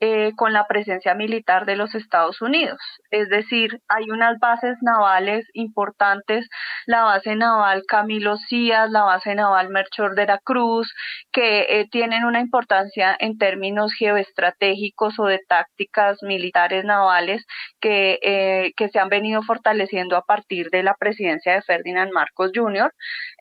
eh, 0.04 0.32
con 0.34 0.52
la 0.52 0.66
presencia 0.66 1.14
militar 1.14 1.64
de 1.64 1.76
los 1.76 1.94
Estados 1.94 2.42
Unidos. 2.42 2.80
Es 3.12 3.28
decir, 3.28 3.78
hay 3.86 4.10
unas 4.10 4.36
bases 4.40 4.76
navales 4.82 5.46
importantes, 5.52 6.48
la 6.86 7.04
base 7.04 7.36
naval 7.36 7.84
Camilo 7.86 8.36
Cías, 8.36 8.90
la 8.90 9.04
base 9.04 9.36
naval 9.36 9.68
Melchor 9.68 10.16
de 10.16 10.26
la 10.26 10.38
Cruz, 10.38 10.92
que 11.30 11.66
eh, 11.68 11.86
tienen 11.88 12.24
una 12.24 12.40
importancia 12.40 13.16
en 13.16 13.38
términos 13.38 13.92
geoestratégicos 13.96 15.20
o 15.20 15.26
de 15.26 15.38
tácticas 15.46 16.20
militares 16.24 16.84
navales 16.84 17.44
que, 17.80 18.18
eh, 18.22 18.72
que 18.76 18.88
se 18.88 18.98
han 18.98 19.08
venido 19.08 19.42
fortaleciendo 19.42 20.16
a 20.16 20.22
partir 20.22 20.68
de 20.70 20.82
la 20.82 20.94
presidencia 20.94 21.52
de 21.52 21.62
Ferdinand 21.62 22.10
Marcos 22.10 22.50
Jr., 22.52 22.92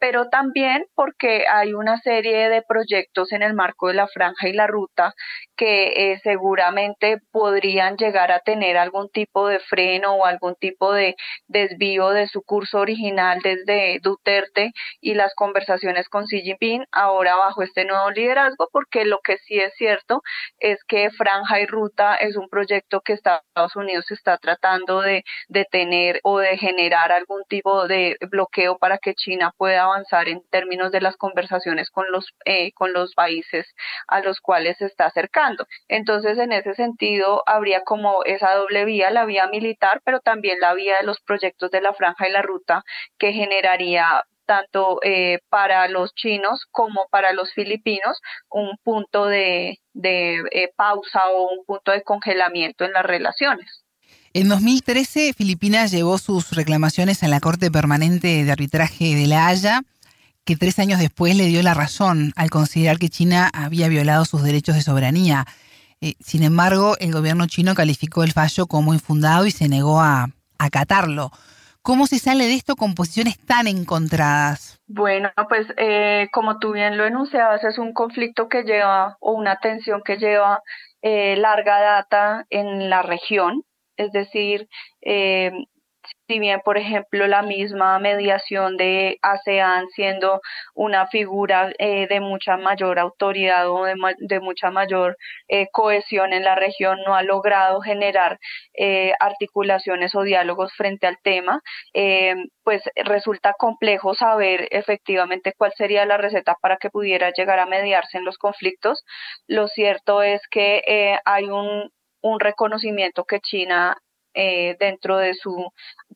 pero 0.01 0.29
también 0.29 0.87
porque 0.95 1.45
hay 1.47 1.73
una 1.73 1.99
serie 1.99 2.49
de 2.49 2.63
proyectos 2.63 3.31
en 3.31 3.43
el 3.43 3.53
marco 3.53 3.87
de 3.87 3.93
la 3.93 4.07
franja 4.07 4.49
y 4.49 4.53
la 4.53 4.65
ruta 4.65 5.13
que 5.55 6.13
eh, 6.13 6.19
seguramente 6.23 7.19
podrían 7.31 7.97
llegar 7.97 8.31
a 8.31 8.39
tener 8.39 8.77
algún 8.77 9.09
tipo 9.09 9.47
de 9.47 9.59
freno 9.59 10.15
o 10.15 10.25
algún 10.25 10.55
tipo 10.55 10.91
de 10.91 11.15
desvío 11.47 12.09
de 12.09 12.27
su 12.27 12.41
curso 12.41 12.79
original 12.79 13.41
desde 13.43 13.99
Duterte 14.01 14.71
y 15.01 15.13
las 15.13 15.35
conversaciones 15.35 16.09
con 16.09 16.25
Xi 16.25 16.41
Jinping 16.41 16.83
ahora 16.91 17.35
bajo 17.35 17.61
este 17.61 17.85
nuevo 17.85 18.09
liderazgo, 18.09 18.69
porque 18.71 19.05
lo 19.05 19.19
que 19.19 19.37
sí 19.37 19.59
es 19.59 19.71
cierto 19.75 20.23
es 20.57 20.83
que 20.87 21.11
franja 21.11 21.59
y 21.59 21.67
ruta 21.67 22.15
es 22.15 22.37
un 22.37 22.49
proyecto 22.49 23.01
que 23.01 23.13
Estados 23.13 23.75
Unidos 23.75 24.09
está 24.09 24.39
tratando 24.39 25.01
de 25.01 25.23
detener 25.47 26.21
o 26.23 26.39
de 26.39 26.57
generar 26.57 27.11
algún 27.11 27.43
tipo 27.47 27.87
de 27.87 28.17
bloqueo 28.31 28.79
para 28.79 28.97
que 28.97 29.13
China 29.13 29.53
pueda 29.55 29.90
avanzar 29.91 30.29
en 30.29 30.41
términos 30.49 30.91
de 30.91 31.01
las 31.01 31.17
conversaciones 31.17 31.89
con 31.89 32.11
los 32.11 32.33
eh, 32.45 32.71
con 32.73 32.93
los 32.93 33.13
países 33.13 33.73
a 34.07 34.21
los 34.21 34.39
cuales 34.41 34.77
se 34.77 34.85
está 34.85 35.07
acercando. 35.07 35.65
Entonces, 35.87 36.37
en 36.37 36.51
ese 36.51 36.73
sentido, 36.73 37.43
habría 37.45 37.83
como 37.83 38.23
esa 38.25 38.53
doble 38.55 38.85
vía, 38.85 39.11
la 39.11 39.25
vía 39.25 39.47
militar, 39.47 40.01
pero 40.03 40.19
también 40.19 40.59
la 40.59 40.73
vía 40.73 40.97
de 40.97 41.05
los 41.05 41.19
proyectos 41.21 41.71
de 41.71 41.81
la 41.81 41.93
franja 41.93 42.27
y 42.27 42.31
la 42.31 42.41
ruta 42.41 42.83
que 43.17 43.33
generaría 43.33 44.23
tanto 44.45 44.99
eh, 45.03 45.39
para 45.49 45.87
los 45.87 46.13
chinos 46.13 46.65
como 46.71 47.07
para 47.09 47.31
los 47.31 47.53
filipinos 47.53 48.19
un 48.49 48.77
punto 48.83 49.25
de, 49.25 49.77
eh, 50.03 50.73
pausa 50.75 51.29
o 51.31 51.53
un 51.53 51.65
punto 51.65 51.91
de 51.91 52.03
congelamiento 52.03 52.83
en 52.85 52.93
las 52.93 53.05
relaciones. 53.05 53.85
En 54.33 54.47
2013, 54.47 55.33
Filipinas 55.33 55.91
llevó 55.91 56.17
sus 56.17 56.51
reclamaciones 56.51 57.21
a 57.21 57.27
la 57.27 57.41
Corte 57.41 57.69
Permanente 57.69 58.45
de 58.45 58.51
Arbitraje 58.51 59.13
de 59.15 59.27
La 59.27 59.47
Haya 59.47 59.81
que 60.45 60.55
tres 60.55 60.79
años 60.79 60.99
después 60.99 61.35
le 61.35 61.45
dio 61.45 61.61
la 61.61 61.73
razón 61.73 62.31
al 62.35 62.49
considerar 62.49 62.97
que 62.97 63.09
China 63.09 63.49
había 63.53 63.89
violado 63.89 64.25
sus 64.25 64.43
derechos 64.43 64.75
de 64.75 64.81
soberanía. 64.81 65.45
Eh, 66.01 66.13
sin 66.19 66.43
embargo, 66.43 66.95
el 66.99 67.11
gobierno 67.11 67.45
chino 67.47 67.75
calificó 67.75 68.23
el 68.23 68.31
fallo 68.31 68.67
como 68.67 68.93
infundado 68.93 69.45
y 69.45 69.51
se 69.51 69.67
negó 69.67 70.01
a 70.01 70.29
acatarlo. 70.57 71.31
¿Cómo 71.81 72.07
se 72.07 72.19
sale 72.19 72.45
de 72.45 72.53
esto 72.53 72.75
con 72.75 72.95
posiciones 72.95 73.37
tan 73.39 73.67
encontradas? 73.67 74.79
Bueno, 74.87 75.29
pues 75.49 75.67
eh, 75.77 76.29
como 76.31 76.59
tú 76.59 76.71
bien 76.71 76.97
lo 76.97 77.05
enunciabas, 77.05 77.63
es 77.63 77.77
un 77.77 77.93
conflicto 77.93 78.47
que 78.47 78.63
lleva 78.63 79.17
o 79.19 79.33
una 79.33 79.57
tensión 79.57 80.01
que 80.05 80.17
lleva 80.17 80.61
eh, 81.01 81.35
larga 81.37 81.79
data 81.79 82.45
en 82.49 82.89
la 82.89 83.01
región. 83.01 83.63
Es 84.01 84.11
decir, 84.11 84.67
si 86.27 86.39
bien, 86.39 86.61
por 86.63 86.77
ejemplo, 86.77 87.27
la 87.27 87.41
misma 87.41 87.99
mediación 87.99 88.77
de 88.77 89.17
ASEAN 89.21 89.87
siendo 89.89 90.41
una 90.73 91.07
figura 91.07 91.71
eh, 91.77 92.07
de 92.07 92.19
mucha 92.21 92.57
mayor 92.57 92.99
autoridad 92.99 93.69
o 93.69 93.83
de, 93.83 94.39
mucha 94.39 94.71
mayor 94.71 95.17
eh, 95.49 95.67
cohesión 95.71 96.33
en 96.33 96.43
la 96.43 96.55
región 96.55 96.99
no 97.05 97.15
ha 97.15 97.23
logrado 97.23 97.81
generar 97.81 98.39
eh, 98.73 99.13
articulaciones 99.19 100.15
o 100.15 100.23
diálogos 100.23 100.73
frente 100.73 101.07
al 101.07 101.17
tema, 101.23 101.61
pues 102.63 102.83
resulta 102.95 103.53
complejo 103.57 104.13
saber 104.13 104.67
efectivamente 104.71 105.53
cuál 105.57 105.73
sería 105.75 106.05
la 106.05 106.17
receta 106.17 106.55
para 106.61 106.77
que 106.77 106.89
pudiera 106.89 107.31
llegar 107.31 107.59
a 107.59 107.65
mediarse 107.65 108.17
en 108.17 108.25
los 108.25 108.37
conflictos. 108.37 109.03
Lo 109.47 109.67
cierto 109.67 110.23
es 110.23 110.41
que 110.49 111.19
hay 111.25 111.45
un 111.45 111.91
un 112.21 112.39
reconocimiento 112.39 113.25
que 113.25 113.39
China 113.39 113.97
eh, 114.33 114.77
dentro 114.79 115.17
de 115.17 115.33
su 115.33 115.71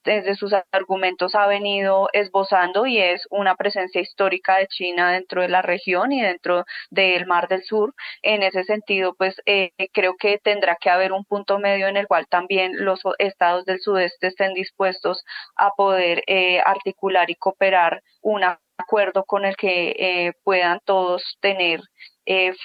desde 0.05 0.35
sus 0.35 0.53
argumentos 0.71 1.35
ha 1.35 1.47
venido 1.47 2.07
esbozando 2.13 2.85
y 2.85 2.99
es 2.99 3.27
una 3.29 3.55
presencia 3.55 3.99
histórica 4.01 4.57
de 4.57 4.67
China 4.67 5.11
dentro 5.11 5.41
de 5.41 5.49
la 5.49 5.61
región 5.61 6.11
y 6.11 6.21
dentro 6.21 6.63
del 6.91 7.25
Mar 7.25 7.47
del 7.49 7.63
Sur. 7.63 7.93
En 8.21 8.43
ese 8.43 8.63
sentido, 8.63 9.15
pues 9.15 9.35
eh, 9.45 9.71
creo 9.93 10.15
que 10.17 10.37
tendrá 10.37 10.77
que 10.79 10.89
haber 10.89 11.11
un 11.11 11.25
punto 11.25 11.59
medio 11.59 11.87
en 11.87 11.97
el 11.97 12.07
cual 12.07 12.27
también 12.27 12.85
los 12.85 13.01
estados 13.19 13.65
del 13.65 13.79
sudeste 13.81 14.27
estén 14.27 14.53
dispuestos 14.53 15.23
a 15.55 15.71
poder 15.71 16.23
eh, 16.27 16.61
articular 16.65 17.29
y 17.29 17.35
cooperar 17.35 18.01
un 18.21 18.43
acuerdo 18.77 19.23
con 19.25 19.45
el 19.45 19.55
que 19.57 20.33
puedan 20.43 20.79
todos 20.85 21.37
tener 21.41 21.81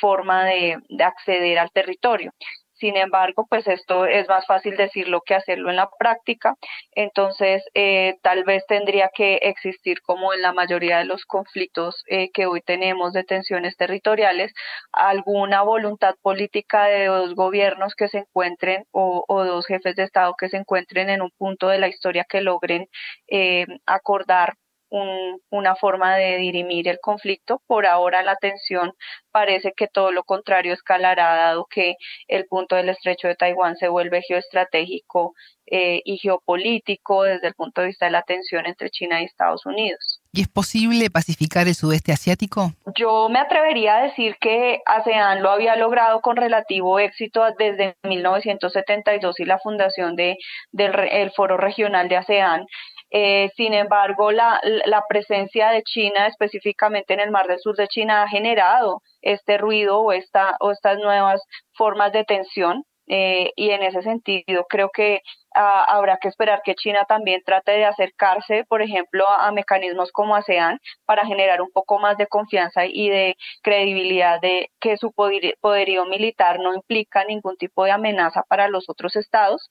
forma 0.00 0.44
de 0.44 0.78
acceder 1.00 1.58
al 1.58 1.70
territorio. 1.70 2.32
Sin 2.80 2.96
embargo, 2.96 3.46
pues 3.48 3.68
esto 3.68 4.06
es 4.06 4.26
más 4.28 4.46
fácil 4.46 4.74
decirlo 4.76 5.20
que 5.20 5.34
hacerlo 5.34 5.68
en 5.68 5.76
la 5.76 5.90
práctica. 5.98 6.56
Entonces, 6.92 7.62
eh, 7.74 8.16
tal 8.22 8.44
vez 8.44 8.64
tendría 8.66 9.10
que 9.14 9.36
existir, 9.42 10.00
como 10.02 10.32
en 10.32 10.40
la 10.40 10.52
mayoría 10.54 10.98
de 10.98 11.04
los 11.04 11.26
conflictos 11.26 12.02
eh, 12.06 12.30
que 12.32 12.46
hoy 12.46 12.62
tenemos 12.62 13.12
de 13.12 13.24
tensiones 13.24 13.76
territoriales, 13.76 14.52
alguna 14.92 15.62
voluntad 15.62 16.14
política 16.22 16.86
de 16.86 17.06
dos 17.06 17.34
gobiernos 17.34 17.94
que 17.94 18.08
se 18.08 18.18
encuentren 18.18 18.84
o, 18.92 19.24
dos 19.28 19.66
jefes 19.66 19.94
de 19.96 20.04
Estado 20.04 20.34
que 20.38 20.48
se 20.48 20.56
encuentren 20.56 21.10
en 21.10 21.22
un 21.22 21.30
punto 21.36 21.68
de 21.68 21.78
la 21.78 21.88
historia 21.88 22.24
que 22.28 22.40
logren 22.40 22.88
eh, 23.28 23.66
acordar 23.86 24.54
una 24.90 25.76
forma 25.76 26.16
de 26.16 26.36
dirimir 26.38 26.88
el 26.88 26.98
conflicto. 27.00 27.62
Por 27.66 27.86
ahora 27.86 28.22
la 28.22 28.36
tensión 28.36 28.92
parece 29.30 29.72
que 29.76 29.86
todo 29.86 30.12
lo 30.12 30.24
contrario 30.24 30.72
escalará, 30.72 31.36
dado 31.36 31.66
que 31.66 31.94
el 32.28 32.46
punto 32.46 32.76
del 32.76 32.88
estrecho 32.88 33.28
de 33.28 33.36
Taiwán 33.36 33.76
se 33.76 33.88
vuelve 33.88 34.22
geoestratégico 34.22 35.34
eh, 35.66 36.02
y 36.04 36.18
geopolítico 36.18 37.22
desde 37.22 37.46
el 37.46 37.54
punto 37.54 37.80
de 37.80 37.88
vista 37.88 38.06
de 38.06 38.12
la 38.12 38.22
tensión 38.22 38.66
entre 38.66 38.90
China 38.90 39.22
y 39.22 39.26
Estados 39.26 39.64
Unidos. 39.66 40.20
¿Y 40.32 40.42
es 40.42 40.48
posible 40.48 41.10
pacificar 41.10 41.68
el 41.68 41.74
sudeste 41.74 42.12
asiático? 42.12 42.72
Yo 42.96 43.28
me 43.28 43.38
atrevería 43.38 43.96
a 43.96 44.02
decir 44.02 44.36
que 44.40 44.80
ASEAN 44.84 45.42
lo 45.42 45.50
había 45.50 45.76
logrado 45.76 46.20
con 46.20 46.36
relativo 46.36 46.98
éxito 46.98 47.44
desde 47.58 47.94
1972 48.02 49.38
y 49.38 49.44
la 49.44 49.58
fundación 49.58 50.16
de, 50.16 50.36
del 50.72 50.92
el 51.10 51.30
Foro 51.30 51.56
Regional 51.56 52.08
de 52.08 52.16
ASEAN. 52.16 52.66
Eh, 53.10 53.50
sin 53.56 53.74
embargo, 53.74 54.30
la, 54.30 54.60
la, 54.62 55.04
presencia 55.08 55.70
de 55.70 55.82
China, 55.82 56.26
específicamente 56.28 57.12
en 57.14 57.20
el 57.20 57.30
Mar 57.30 57.48
del 57.48 57.58
Sur 57.58 57.76
de 57.76 57.88
China, 57.88 58.22
ha 58.22 58.28
generado 58.28 59.02
este 59.20 59.58
ruido 59.58 60.00
o, 60.00 60.12
esta, 60.12 60.56
o 60.60 60.70
estas 60.70 60.98
nuevas 60.98 61.42
formas 61.74 62.12
de 62.12 62.24
tensión. 62.24 62.84
Eh, 63.12 63.50
y 63.56 63.70
en 63.70 63.82
ese 63.82 64.02
sentido, 64.02 64.66
creo 64.68 64.90
que 64.90 65.20
ah, 65.56 65.84
habrá 65.88 66.18
que 66.18 66.28
esperar 66.28 66.62
que 66.64 66.76
China 66.76 67.04
también 67.08 67.42
trate 67.44 67.72
de 67.72 67.84
acercarse, 67.84 68.64
por 68.68 68.82
ejemplo, 68.82 69.28
a, 69.28 69.50
mecanismos 69.50 70.12
como 70.12 70.36
ASEAN 70.36 70.78
para 71.06 71.26
generar 71.26 71.60
un 71.60 71.72
poco 71.72 71.98
más 71.98 72.16
de 72.18 72.28
confianza 72.28 72.86
y 72.86 73.08
de 73.08 73.34
credibilidad 73.62 74.40
de 74.40 74.70
que 74.80 74.96
su 74.96 75.12
poderío 75.12 76.04
militar 76.06 76.60
no 76.60 76.72
implica 76.72 77.24
ningún 77.24 77.56
tipo 77.56 77.84
de 77.84 77.90
amenaza 77.90 78.44
para 78.48 78.68
los 78.68 78.88
otros 78.88 79.16
estados, 79.16 79.68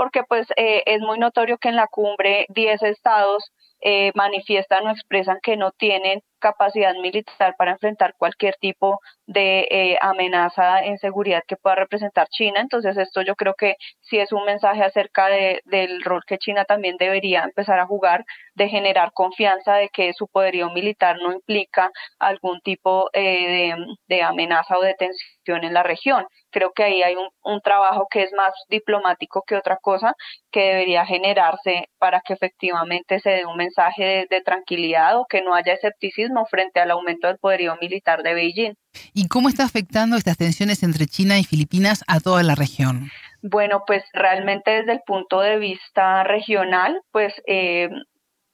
porque 0.00 0.22
pues 0.26 0.46
eh, 0.56 0.82
es 0.86 1.02
muy 1.02 1.18
notorio 1.18 1.58
que 1.58 1.68
en 1.68 1.76
la 1.76 1.86
cumbre 1.86 2.46
10 2.48 2.84
estados 2.84 3.52
eh, 3.82 4.12
manifiestan 4.14 4.86
o 4.86 4.90
expresan 4.90 5.40
que 5.42 5.58
no 5.58 5.72
tienen 5.72 6.22
capacidad 6.40 6.94
militar 6.94 7.54
para 7.56 7.72
enfrentar 7.72 8.14
cualquier 8.16 8.56
tipo 8.60 9.00
de 9.26 9.68
eh, 9.70 9.98
amenaza 10.00 10.80
en 10.84 10.98
seguridad 10.98 11.42
que 11.46 11.56
pueda 11.56 11.76
representar 11.76 12.28
China. 12.28 12.60
Entonces 12.60 12.96
esto 12.96 13.22
yo 13.22 13.36
creo 13.36 13.54
que 13.54 13.76
sí 14.00 14.18
es 14.18 14.32
un 14.32 14.44
mensaje 14.44 14.82
acerca 14.82 15.28
de, 15.28 15.60
del 15.66 16.02
rol 16.02 16.22
que 16.26 16.38
China 16.38 16.64
también 16.64 16.96
debería 16.98 17.44
empezar 17.44 17.78
a 17.78 17.86
jugar, 17.86 18.24
de 18.54 18.68
generar 18.68 19.12
confianza 19.12 19.74
de 19.76 19.88
que 19.90 20.12
su 20.14 20.26
poderío 20.28 20.70
militar 20.70 21.16
no 21.22 21.32
implica 21.32 21.90
algún 22.18 22.60
tipo 22.60 23.10
eh, 23.12 23.74
de, 24.08 24.16
de, 24.16 24.22
amenaza 24.22 24.76
o 24.78 24.82
de 24.82 24.94
tensión 24.94 25.64
en 25.64 25.74
la 25.74 25.82
región. 25.82 26.26
Creo 26.50 26.72
que 26.72 26.84
ahí 26.84 27.02
hay 27.02 27.14
un, 27.16 27.28
un 27.44 27.60
trabajo 27.60 28.06
que 28.10 28.22
es 28.22 28.32
más 28.32 28.52
diplomático 28.68 29.42
que 29.46 29.56
otra 29.56 29.76
cosa 29.80 30.14
que 30.50 30.60
debería 30.60 31.06
generarse 31.06 31.88
para 31.98 32.20
que 32.20 32.34
efectivamente 32.34 33.20
se 33.20 33.30
dé 33.30 33.46
un 33.46 33.56
mensaje 33.56 34.04
de, 34.04 34.26
de 34.28 34.42
tranquilidad 34.42 35.18
o 35.18 35.26
que 35.28 35.42
no 35.42 35.54
haya 35.54 35.74
escepticismo 35.74 36.29
frente 36.46 36.80
al 36.80 36.90
aumento 36.90 37.28
del 37.28 37.38
poderío 37.38 37.76
militar 37.80 38.22
de 38.22 38.34
Beijing. 38.34 38.74
¿Y 39.14 39.28
cómo 39.28 39.48
está 39.48 39.64
afectando 39.64 40.16
estas 40.16 40.36
tensiones 40.36 40.82
entre 40.82 41.06
China 41.06 41.38
y 41.38 41.44
Filipinas 41.44 42.04
a 42.06 42.20
toda 42.20 42.42
la 42.42 42.54
región? 42.54 43.10
Bueno, 43.42 43.84
pues 43.86 44.04
realmente 44.12 44.70
desde 44.70 44.92
el 44.92 45.00
punto 45.06 45.40
de 45.40 45.58
vista 45.58 46.24
regional, 46.24 47.00
pues 47.10 47.32
eh, 47.46 47.88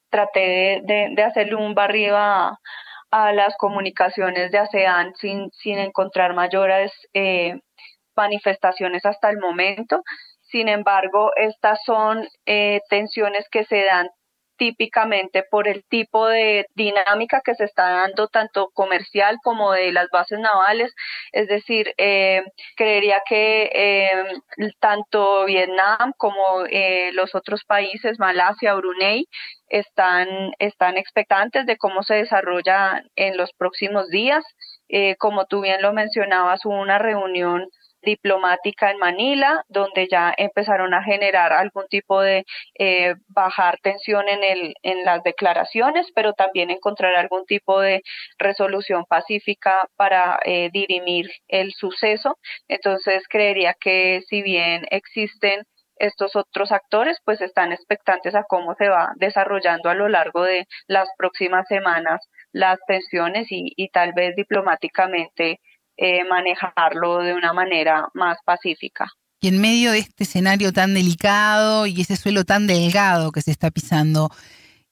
traté 0.09 0.81
de, 0.85 1.23
hacerle 1.23 1.55
un 1.55 1.73
barrido 1.73 2.17
a, 2.17 2.57
las 3.11 3.55
comunicaciones 3.57 4.51
de 4.51 4.59
ASEAN 4.59 5.13
sin, 5.15 5.49
sin 5.51 5.79
encontrar 5.79 6.35
mayores 6.35 6.91
eh, 7.13 7.57
manifestaciones 8.15 9.05
hasta 9.05 9.29
el 9.29 9.39
momento. 9.39 10.03
Sin 10.41 10.67
embargo, 10.67 11.31
estas 11.35 11.79
son 11.85 12.27
eh, 12.45 12.81
tensiones 12.89 13.45
que 13.49 13.63
se 13.65 13.83
dan 13.83 14.09
típicamente 14.57 15.43
por 15.49 15.67
el 15.67 15.83
tipo 15.85 16.27
de 16.27 16.65
dinámica 16.75 17.41
que 17.43 17.55
se 17.55 17.65
está 17.65 17.89
dando 17.89 18.27
tanto 18.27 18.69
comercial 18.73 19.37
como 19.43 19.71
de 19.71 19.91
las 19.91 20.09
bases 20.11 20.39
navales. 20.39 20.93
Es 21.31 21.47
decir, 21.47 21.93
eh, 21.97 22.43
creería 22.75 23.21
que 23.27 23.69
eh, 23.73 24.23
tanto 24.79 25.45
Vietnam 25.45 26.13
como 26.17 26.65
eh, 26.69 27.11
los 27.13 27.35
otros 27.35 27.63
países, 27.65 28.19
Malasia, 28.19 28.73
Brunei, 28.75 29.25
están, 29.69 30.27
están 30.59 30.97
expectantes 30.97 31.65
de 31.65 31.77
cómo 31.77 32.03
se 32.03 32.15
desarrolla 32.15 33.03
en 33.15 33.37
los 33.37 33.51
próximos 33.53 34.09
días. 34.09 34.43
como 35.19 35.45
tú 35.45 35.61
bien 35.61 35.81
lo 35.81 35.91
mencionabas, 35.93 36.65
hubo 36.65 36.79
una 36.79 36.97
reunión 36.97 37.67
diplomática 38.07 38.89
en 38.89 38.99
Manila, 38.99 39.63
donde 39.67 40.07
ya 40.07 40.33
empezaron 40.37 40.93
a 40.93 41.03
generar 41.03 41.51
algún 41.51 41.87
tipo 41.89 42.21
de 42.21 42.45
eh, 42.79 43.15
bajar 43.27 43.79
tensión 43.83 44.29
en, 44.29 44.43
el, 44.43 44.73
en 44.81 45.03
las 45.03 45.21
declaraciones, 45.23 46.07
pero 46.15 46.31
también 46.33 46.71
encontrar 46.71 47.15
algún 47.15 47.45
tipo 47.45 47.81
de 47.81 48.01
resolución 48.39 49.03
pacífica 49.09 49.89
para 49.97 50.39
eh, 50.45 50.69
dirimir 50.71 51.29
el 51.49 51.73
suceso. 51.73 52.37
Entonces, 52.69 53.23
creería 53.27 53.73
que 53.73 54.21
si 54.29 54.41
bien 54.41 54.85
existen 54.89 55.63
estos 55.99 56.35
otros 56.35 56.71
actores 56.71 57.17
pues 57.25 57.41
están 57.41 57.71
expectantes 57.71 58.35
a 58.35 58.43
cómo 58.43 58.75
se 58.75 58.87
va 58.87 59.13
desarrollando 59.15 59.89
a 59.89 59.95
lo 59.95 60.07
largo 60.07 60.43
de 60.43 60.67
las 60.87 61.09
próximas 61.17 61.65
semanas 61.67 62.21
las 62.51 62.77
tensiones 62.87 63.47
y, 63.51 63.73
y 63.75 63.89
tal 63.89 64.13
vez 64.13 64.35
diplomáticamente 64.35 65.59
eh, 65.97 66.23
manejarlo 66.25 67.19
de 67.19 67.33
una 67.33 67.53
manera 67.53 68.07
más 68.13 68.37
pacífica. 68.45 69.11
Y 69.39 69.49
en 69.49 69.61
medio 69.61 69.91
de 69.91 69.99
este 69.99 70.23
escenario 70.23 70.73
tan 70.73 70.93
delicado 70.93 71.85
y 71.85 72.01
ese 72.01 72.15
suelo 72.15 72.43
tan 72.43 72.65
delgado 72.65 73.31
que 73.31 73.41
se 73.41 73.51
está 73.51 73.69
pisando, 73.69 74.29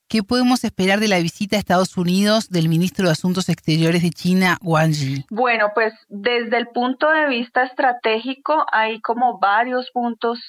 ¿qué 0.08 0.22
podemos 0.22 0.64
esperar 0.64 1.00
de 1.00 1.08
la 1.08 1.20
visita 1.20 1.56
a 1.56 1.60
Estados 1.60 1.98
Unidos 1.98 2.50
del 2.50 2.70
ministro 2.70 3.06
de 3.06 3.14
Asuntos 3.14 3.50
Exteriores 3.50 4.04
de 4.04 4.12
China, 4.12 4.58
Wang 4.62 4.92
Yi? 4.92 5.26
Bueno, 5.32 5.72
pues 5.74 5.94
desde 6.10 6.58
el 6.58 6.68
punto 6.68 7.10
de 7.10 7.28
vista 7.28 7.64
estratégico 7.64 8.66
hay 8.72 9.02
como 9.02 9.40
varios 9.40 9.90
puntos 9.92 10.40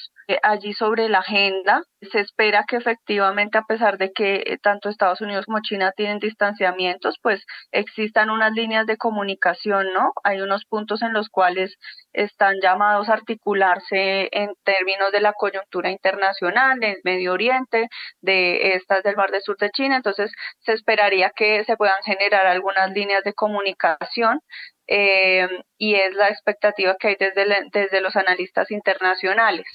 allí 0.43 0.73
sobre 0.73 1.09
la 1.09 1.19
agenda. 1.19 1.83
Se 2.01 2.21
espera 2.21 2.65
que 2.67 2.77
efectivamente, 2.77 3.59
a 3.59 3.63
pesar 3.63 3.99
de 3.99 4.13
que 4.13 4.43
eh, 4.47 4.59
tanto 4.63 4.89
Estados 4.89 5.21
Unidos 5.21 5.47
como 5.47 5.61
China 5.63 5.93
tienen 5.97 6.19
distanciamientos, 6.19 7.17
pues 7.23 7.45
existan 7.73 8.31
unas 8.31 8.53
líneas 8.53 8.87
de 8.87 8.97
comunicación, 8.97 9.93
¿no? 9.93 10.13
Hay 10.25 10.41
unos 10.41 10.65
puntos 10.67 11.03
en 11.03 11.13
los 11.13 11.29
cuales 11.29 11.77
están 12.13 12.57
llamados 12.63 13.09
a 13.09 13.15
articularse 13.15 14.29
en 14.33 14.53
términos 14.65 15.13
de 15.13 15.21
la 15.21 15.33
coyuntura 15.33 15.91
internacional, 15.91 16.79
del 16.81 16.99
Medio 17.05 17.33
Oriente, 17.33 17.89
de 18.21 18.75
estas 18.75 19.03
del 19.03 19.17
Mar 19.17 19.31
del 19.31 19.43
Sur 19.43 19.57
de 19.59 19.71
China. 19.71 19.97
Entonces, 19.97 20.33
se 20.61 20.73
esperaría 20.73 21.31
que 21.35 21.65
se 21.65 21.77
puedan 21.77 22.03
generar 22.05 22.47
algunas 22.47 22.91
líneas 22.93 23.23
de 23.25 23.35
comunicación 23.35 24.41
eh, 24.89 25.49
y 25.79 25.95
es 25.95 26.15
la 26.15 26.29
expectativa 26.29 26.97
que 26.99 27.09
hay 27.09 27.17
desde, 27.19 27.45
desde 27.73 28.01
los 28.01 28.17
analistas 28.17 28.71
internacionales. 28.71 29.67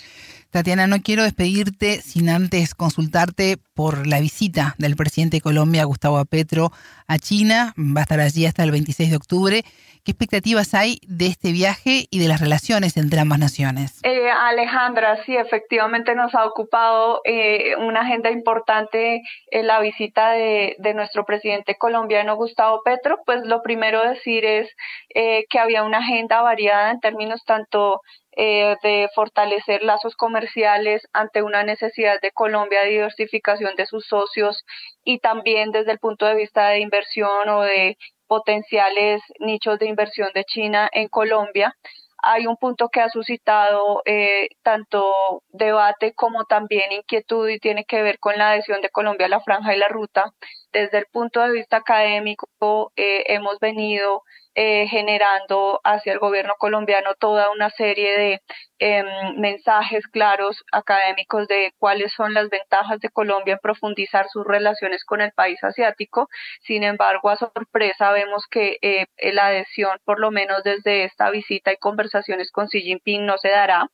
Tatiana, 0.52 0.86
no 0.86 0.98
quiero 1.02 1.24
despedirte 1.24 2.02
sin 2.02 2.30
antes 2.30 2.76
consultarte 2.76 3.56
por 3.74 4.06
la 4.06 4.20
visita 4.20 4.76
del 4.78 4.98
presidente 4.98 5.38
de 5.38 5.42
Colombia, 5.42 5.86
Gustavo 5.86 6.24
Petro, 6.26 6.72
a 7.08 7.18
China. 7.18 7.74
Va 7.78 8.02
a 8.02 8.04
estar 8.04 8.20
allí 8.20 8.46
hasta 8.46 8.64
el 8.64 8.72
26 8.72 9.12
de 9.12 9.16
octubre. 9.16 9.64
¿Qué 10.04 10.12
expectativas 10.12 10.74
hay 10.74 10.98
de 11.08 11.28
este 11.28 11.52
viaje 11.52 12.08
y 12.10 12.20
de 12.20 12.28
las 12.28 12.42
relaciones 12.42 12.98
entre 12.98 13.20
ambas 13.20 13.38
naciones? 13.38 14.00
Eh, 14.04 14.30
Alejandra, 14.30 15.24
sí, 15.26 15.38
efectivamente 15.38 16.16
nos 16.16 16.34
ha 16.34 16.46
ocupado 16.46 17.22
eh, 17.24 17.76
una 17.78 18.02
agenda 18.02 18.32
importante 18.32 19.22
en 19.52 19.68
la 19.68 19.80
visita 19.80 20.32
de, 20.32 20.76
nuestro 20.96 21.24
presidente 21.24 21.76
colombiano, 21.78 22.36
Gustavo 22.36 22.82
Petro. 22.84 23.20
Pues 23.26 23.46
lo 23.46 23.62
primero 23.62 24.02
decir 24.02 24.44
es 24.44 24.70
eh, 25.14 25.46
que 25.50 25.60
había 25.60 25.84
una 25.84 26.00
agenda 26.00 26.42
variada 26.42 26.92
en 26.92 27.00
términos 27.00 27.42
tanto 27.46 28.02
eh, 28.38 28.76
de 28.82 29.10
fortalecer 29.14 29.84
lazos 29.84 30.16
comerciales 30.16 31.08
ante 31.14 31.44
una 31.44 31.64
necesidad 31.64 32.20
de 32.22 32.32
Colombia 32.32 32.82
de 32.84 32.92
diversificación 32.92 33.76
de 33.76 33.86
sus 33.86 34.06
socios 34.08 34.64
y 35.04 35.20
también 35.20 35.72
desde 35.72 35.92
el 35.92 36.00
punto 36.00 36.26
de 36.26 36.36
vista 36.36 36.70
de 36.70 36.80
inversión 36.80 37.50
o 37.50 37.62
de 37.62 37.98
potenciales 38.28 39.22
nichos 39.40 39.78
de 39.80 39.88
inversión 39.88 40.30
de 40.34 40.46
China 40.46 40.90
en 40.94 41.10
Colombia. 41.10 41.76
Hay 42.24 42.48
un 42.48 42.56
punto 42.56 42.88
que 42.90 43.02
ha 43.02 43.10
suscitado 43.10 44.02
eh, 44.06 44.48
tanto 44.64 45.44
debate 45.50 46.14
como 46.14 46.46
también 46.46 46.92
inquietud 46.92 47.50
y 47.50 47.60
tiene 47.60 47.84
que 47.84 48.02
ver 48.04 48.20
con 48.20 48.38
la 48.38 48.52
adhesión 48.52 48.82
de 48.82 48.90
Colombia 48.90 49.26
a 49.26 49.30
la 49.30 49.42
franja 49.42 49.76
y 49.76 49.80
la 49.80 49.88
ruta. 49.90 50.32
Desde 50.72 51.00
el 51.00 51.08
punto 51.12 51.42
de 51.42 51.52
vista 51.52 51.78
académico, 51.78 52.94
eh, 52.96 53.24
hemos 53.28 53.60
venido 53.60 54.22
eh, 54.56 54.88
generando 54.88 55.80
hacia 55.84 56.14
el 56.14 56.20
gobierno 56.20 56.56
colombiano 56.58 57.14
toda 57.20 57.52
una 57.52 57.70
serie 57.70 58.18
de 58.18 58.42
em, 58.80 59.06
mensajes 59.38 60.06
claros 60.08 60.64
académicos 60.72 61.48
de 61.48 61.74
cuáles 61.78 62.12
son 62.14 62.34
las 62.34 62.50
ventajas 62.50 63.00
de 63.00 63.10
Colombia 63.10 63.54
en 63.54 63.60
profundizar 63.60 64.28
sus 64.30 64.46
relaciones 64.46 65.06
con 65.06 65.22
el 65.22 65.32
país 65.32 65.64
asiático. 65.64 66.28
Sin 66.62 66.84
embargo, 66.84 67.30
a 67.30 67.38
sorpresa 67.38 68.12
vemos 68.12 68.46
que 68.50 68.78
eh, 68.82 69.06
la 69.34 69.48
adhesión, 69.48 69.98
por 70.04 70.20
lo 70.20 70.32
menos 70.32 70.64
desde 70.64 71.06
esta 71.06 71.30
visita 71.32 71.72
y 71.72 71.78
conversaciones 71.78 72.52
con 72.52 72.68
Xi 72.68 72.82
Jinping, 72.82 73.26
no 73.26 73.38
se 73.38 73.50
dará. 73.50 73.88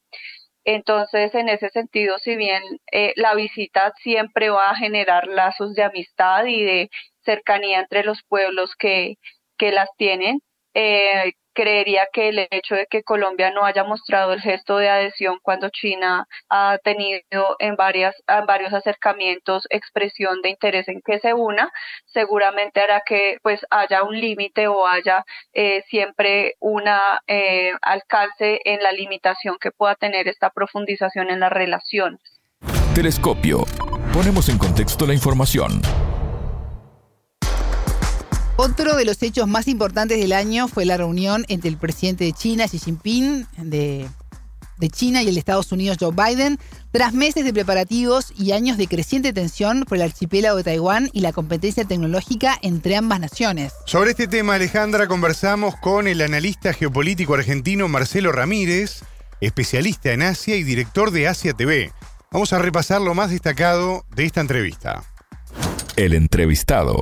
Entonces, 0.66 1.34
en 1.36 1.50
ese 1.50 1.70
sentido, 1.70 2.18
si 2.20 2.36
bien 2.36 2.62
eh, 2.92 3.14
la 3.16 3.36
visita 3.36 3.94
siempre 4.04 4.50
va 4.50 4.72
a 4.72 4.76
generar 4.76 5.28
lazos 5.28 5.74
de 5.76 5.84
amistad 5.84 6.46
y 6.46 6.64
de 6.64 6.90
cercanía 7.24 7.80
entre 7.80 8.04
los 8.04 8.22
pueblos 8.24 8.76
que, 8.78 9.16
que 9.58 9.72
las 9.72 9.90
tienen, 9.98 10.42
eh, 10.80 11.34
creería 11.54 12.08
que 12.14 12.30
el 12.30 12.48
hecho 12.52 12.76
de 12.76 12.86
que 12.88 13.02
Colombia 13.02 13.50
no 13.50 13.66
haya 13.66 13.84
mostrado 13.84 14.32
el 14.34 14.42
gesto 14.42 14.78
de 14.78 14.90
adhesión 14.90 15.40
cuando 15.42 15.70
China 15.70 16.28
ha 16.50 16.78
tenido 16.84 17.56
en 17.58 17.76
varias 17.76 18.16
en 18.28 18.46
varios 18.46 18.74
acercamientos 18.74 19.66
expresión 19.72 20.44
de 20.44 20.52
interés 20.52 20.88
en 20.88 21.02
que 21.04 21.18
se 21.18 21.34
una 21.34 21.72
seguramente 22.06 22.80
hará 22.80 23.02
que 23.04 23.38
pues 23.42 23.60
haya 23.72 24.04
un 24.04 24.22
límite 24.22 24.68
o 24.68 24.86
haya 24.86 25.26
eh, 25.52 25.82
siempre 25.90 26.54
una 26.60 27.22
eh, 27.26 27.72
alcance 27.82 28.60
en 28.64 28.84
la 28.84 28.92
limitación 28.92 29.58
que 29.60 29.72
pueda 29.72 29.96
tener 29.96 30.28
esta 30.28 30.52
profundización 30.52 31.32
en 31.32 31.40
las 31.40 31.52
relaciones. 31.52 32.22
Telescopio. 32.94 33.64
Ponemos 34.14 34.48
en 34.50 34.60
contexto 34.60 35.08
la 35.08 35.16
información. 35.16 35.82
Otro 38.60 38.96
de 38.96 39.06
los 39.06 39.22
hechos 39.22 39.48
más 39.48 39.68
importantes 39.68 40.20
del 40.20 40.34
año 40.34 40.68
fue 40.68 40.84
la 40.84 40.98
reunión 40.98 41.46
entre 41.48 41.70
el 41.70 41.78
presidente 41.78 42.24
de 42.24 42.34
China, 42.34 42.66
Xi 42.68 42.80
Jinping, 42.80 43.46
de, 43.58 44.10
China 44.92 45.22
y 45.22 45.28
el 45.28 45.36
de 45.36 45.40
Estados 45.40 45.72
Unidos, 45.72 45.98
Joe 46.00 46.12
Biden, 46.12 46.58
tras 46.92 47.14
meses 47.14 47.46
de 47.46 47.54
preparativos 47.54 48.34
y 48.36 48.54
años 48.54 48.78
de 48.78 48.88
creciente 48.88 49.32
tensión 49.32 49.86
por 49.88 50.00
el 50.00 50.06
archipiélago 50.06 50.58
de 50.58 50.64
Taiwán 50.64 51.12
y 51.14 51.20
la 51.20 51.34
competencia 51.34 51.86
tecnológica 51.86 52.58
entre 52.64 52.96
ambas 52.96 53.20
naciones. 53.20 53.74
Sobre 53.86 54.10
este 54.10 54.28
tema, 54.28 54.56
Alejandra, 54.56 55.06
conversamos 55.06 55.76
con 55.76 56.08
el 56.08 56.20
analista 56.20 56.74
geopolítico 56.74 57.36
argentino 57.36 57.88
Marcelo 57.88 58.32
Ramírez, 58.32 59.02
especialista 59.40 60.14
en 60.14 60.24
Asia 60.24 60.56
y 60.56 60.64
director 60.64 61.12
de 61.12 61.28
Asia 61.28 61.54
TV. 61.54 61.92
Vamos 62.32 62.54
a 62.54 62.58
repasar 62.58 63.02
lo 63.02 63.14
más 63.14 63.30
destacado 63.30 64.04
de 64.16 64.26
esta 64.26 64.42
entrevista. 64.42 65.04
El 65.96 66.14
entrevistado. 66.14 67.02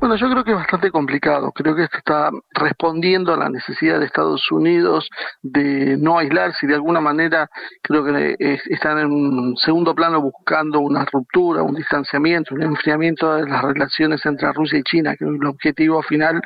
Bueno, 0.00 0.14
yo 0.14 0.30
creo 0.30 0.44
que 0.44 0.52
es 0.52 0.56
bastante 0.56 0.92
complicado. 0.92 1.50
Creo 1.50 1.74
que 1.74 1.82
esto 1.82 1.98
está 1.98 2.30
respondiendo 2.54 3.34
a 3.34 3.36
la 3.36 3.48
necesidad 3.48 3.98
de 3.98 4.06
Estados 4.06 4.48
Unidos 4.52 5.10
de 5.42 5.96
no 5.96 6.18
aislarse 6.18 6.66
y 6.66 6.68
de 6.68 6.76
alguna 6.76 7.00
manera 7.00 7.50
creo 7.82 8.04
que 8.04 8.60
están 8.66 8.98
en 8.98 9.10
un 9.10 9.56
segundo 9.56 9.96
plano 9.96 10.22
buscando 10.22 10.78
una 10.78 11.04
ruptura, 11.04 11.64
un 11.64 11.74
distanciamiento, 11.74 12.54
un 12.54 12.62
enfriamiento 12.62 13.34
de 13.34 13.48
las 13.48 13.60
relaciones 13.60 14.24
entre 14.24 14.52
Rusia 14.52 14.78
y 14.78 14.84
China. 14.84 15.16
Creo 15.18 15.32
que 15.32 15.38
el 15.38 15.46
objetivo 15.46 16.00
final 16.02 16.40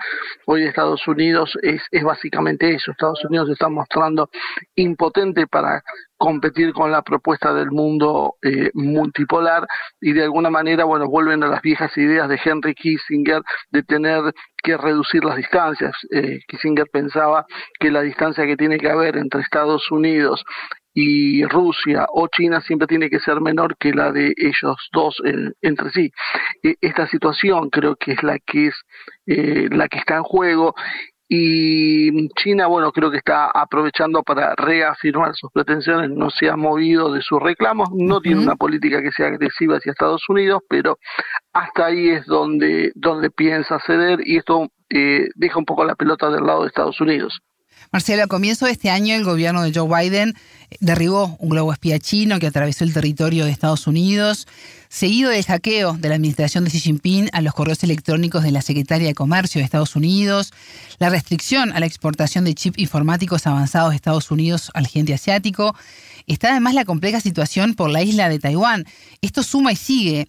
hoy 0.47 0.63
de 0.63 0.69
Estados 0.69 1.07
Unidos 1.07 1.55
es, 1.61 1.83
es 1.91 2.03
básicamente 2.03 2.75
eso. 2.75 2.93
Estados 2.93 3.23
Unidos 3.27 3.49
se 3.49 3.53
está 3.53 3.69
mostrando 3.69 4.31
impotente 4.77 5.47
para 5.47 5.83
competir 6.23 6.73
con 6.73 6.93
la 6.93 7.03
propuesta 7.03 7.53
del 7.53 7.73
mundo 7.73 8.37
eh, 8.43 8.71
multipolar 8.75 9.67
y 10.01 10.13
de 10.13 10.23
alguna 10.23 10.51
manera, 10.51 10.85
bueno, 10.85 11.09
vuelven 11.09 11.43
a 11.43 11.49
las 11.49 11.61
viejas 11.63 11.91
ideas 11.99 12.29
de 12.29 12.39
Henry 12.45 12.75
Kissinger 12.77 13.43
de 13.73 13.83
tener 13.83 14.33
que 14.63 14.77
reducir 14.77 15.25
las 15.25 15.37
distancias. 15.37 15.97
Eh, 16.13 16.39
Kissinger 16.47 16.87
pensaba 16.93 17.45
que 17.81 17.91
la 17.91 18.03
distancia 18.03 18.47
que 18.47 18.57
tiene 18.57 18.79
que 18.79 18.89
haber 18.89 19.17
entre 19.17 19.41
Estados 19.41 19.91
Unidos 19.91 20.45
y 20.95 21.45
Rusia 21.47 22.07
o 22.13 22.29
China 22.29 22.61
siempre 22.61 22.87
tiene 22.87 23.11
que 23.11 23.19
ser 23.19 23.41
menor 23.41 23.77
que 23.77 23.93
la 23.93 24.13
de 24.13 24.33
ellos 24.37 24.77
dos 24.93 25.21
entre 25.61 25.91
sí. 25.91 26.13
E, 26.63 26.77
esta 26.81 27.09
situación 27.09 27.69
creo 27.71 27.97
que 27.97 28.13
es 28.13 28.23
la 28.23 28.39
que 28.39 28.69
es 28.69 28.75
eh, 29.27 29.69
la 29.73 29.89
que 29.89 29.99
está 29.99 30.19
en 30.19 30.23
juego 30.23 30.75
y 31.35 32.29
China, 32.35 32.67
bueno, 32.67 32.93
creo 32.93 33.11
que 33.11 33.17
está 33.17 33.47
aprovechando 33.47 34.23
para 34.23 34.55
reafirmar 34.55 35.35
sus 35.35 35.51
pretensiones, 35.51 36.11
no 36.11 36.29
se 36.29 36.51
ha 36.51 36.57
movido 36.57 37.11
de 37.11 37.23
sus 37.23 37.41
reclamos, 37.41 37.89
no 37.95 38.21
tiene 38.21 38.43
una 38.43 38.55
política 38.55 39.01
que 39.01 39.13
sea 39.13 39.29
agresiva 39.29 39.79
hacia 39.79 39.93
Estados 39.93 40.29
Unidos, 40.29 40.61
pero 40.69 40.99
hasta 41.55 41.87
ahí 41.87 42.11
es 42.11 42.27
donde, 42.27 42.93
donde 42.95 43.31
piensa 43.31 43.81
ceder 43.87 44.21
y 44.27 44.37
esto 44.37 44.69
eh, 44.91 45.29
deja 45.35 45.59
un 45.59 45.65
poco 45.65 45.87
la 45.87 45.95
pelota 45.95 46.29
del 46.29 46.45
lado 46.45 46.63
de 46.63 46.69
Estados 46.69 47.01
Unidos. 47.01 47.41
Marcelo, 47.93 48.23
a 48.23 48.27
comienzo 48.27 48.65
de 48.65 48.73
este 48.73 48.89
año 48.89 49.15
el 49.15 49.23
gobierno 49.23 49.61
de 49.63 49.71
Joe 49.71 49.87
Biden 49.87 50.35
derribó 50.81 51.37
un 51.39 51.51
globo 51.51 51.75
espía 51.75 51.99
chino 51.99 52.39
que 52.39 52.47
atravesó 52.47 52.85
el 52.85 52.95
territorio 52.95 53.45
de 53.45 53.51
Estados 53.51 53.87
Unidos, 53.87 54.49
seguido 54.89 55.29
del 55.29 55.45
hackeo 55.45 55.93
de 55.99 56.09
la 56.09 56.15
administración 56.15 56.65
de 56.65 56.71
Xi 56.71 56.81
Jinping 56.81 57.29
a 57.35 57.43
los 57.43 57.53
correos 57.53 57.85
electrónicos 57.85 58.45
de 58.45 58.51
la 58.51 58.63
secretaria 58.63 59.09
de 59.09 59.15
Comercio 59.15 59.59
de 59.59 59.67
Estados 59.67 59.95
Unidos, 59.95 60.55
la 61.01 61.11
restricción 61.11 61.71
a 61.75 61.81
la 61.81 61.87
exportación 61.87 62.47
de 62.47 62.55
chips 62.55 62.79
informáticos 62.79 63.47
avanzados 63.47 63.91
de 63.91 63.97
Estados 63.97 64.31
Unidos 64.31 64.71
al 64.73 64.87
gigante 64.87 65.13
asiático. 65.13 65.77
Está 66.27 66.53
además 66.53 66.73
la 66.73 66.87
compleja 66.87 67.21
situación 67.21 67.75
por 67.75 67.91
la 67.91 68.03
isla 68.03 68.31
de 68.31 68.39
Taiwán. 68.39 68.87
Esto 69.21 69.43
suma 69.43 69.71
y 69.71 69.77
sigue. 69.77 70.29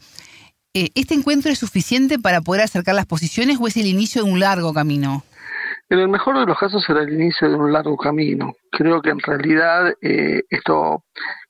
Eh, 0.74 0.90
¿Este 0.96 1.14
encuentro 1.14 1.50
es 1.50 1.60
suficiente 1.60 2.20
para 2.20 2.42
poder 2.42 2.64
acercar 2.64 2.94
las 2.94 3.06
posiciones 3.06 3.58
o 3.62 3.68
es 3.70 3.78
el 3.78 3.86
inicio 3.86 4.26
de 4.26 4.32
un 4.32 4.42
largo 4.42 4.74
camino? 4.74 5.24
En 5.94 6.00
el 6.00 6.08
mejor 6.08 6.40
de 6.40 6.48
los 6.48 6.58
casos 6.58 6.84
será 6.84 7.04
el 7.04 7.14
inicio 7.14 7.48
de 7.48 7.56
un 7.56 7.72
largo 7.72 7.96
camino. 7.96 8.54
Creo 8.72 9.00
que 9.00 9.12
en 9.12 9.20
realidad 9.20 9.94
eh, 10.02 10.42
esto, 10.50 11.04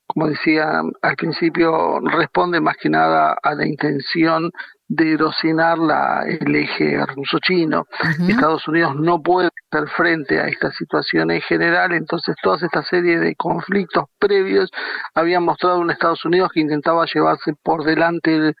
como 0.06 0.28
decía 0.28 0.82
al 1.00 1.16
principio, 1.16 1.98
responde 2.00 2.60
más 2.60 2.76
que 2.76 2.90
nada 2.90 3.38
a 3.42 3.54
la 3.54 3.66
intención 3.66 4.50
de 4.86 5.14
erosionar 5.14 5.78
la, 5.78 6.26
el 6.28 6.54
eje 6.56 7.06
ruso-chino. 7.06 7.86
Estados 8.28 8.68
Unidos 8.68 8.96
no 8.96 9.22
puede 9.22 9.48
hacer 9.70 9.88
frente 9.96 10.38
a 10.38 10.48
esta 10.48 10.70
situación 10.72 11.30
en 11.30 11.40
general, 11.40 11.94
entonces 11.94 12.36
toda 12.42 12.58
esta 12.58 12.82
serie 12.82 13.18
de 13.18 13.34
conflictos 13.36 14.04
previos 14.18 14.70
habían 15.14 15.44
mostrado 15.44 15.76
a 15.76 15.78
un 15.78 15.90
Estados 15.90 16.22
Unidos 16.26 16.50
que 16.52 16.60
intentaba 16.60 17.06
llevarse 17.06 17.54
por 17.62 17.82
delante 17.82 18.52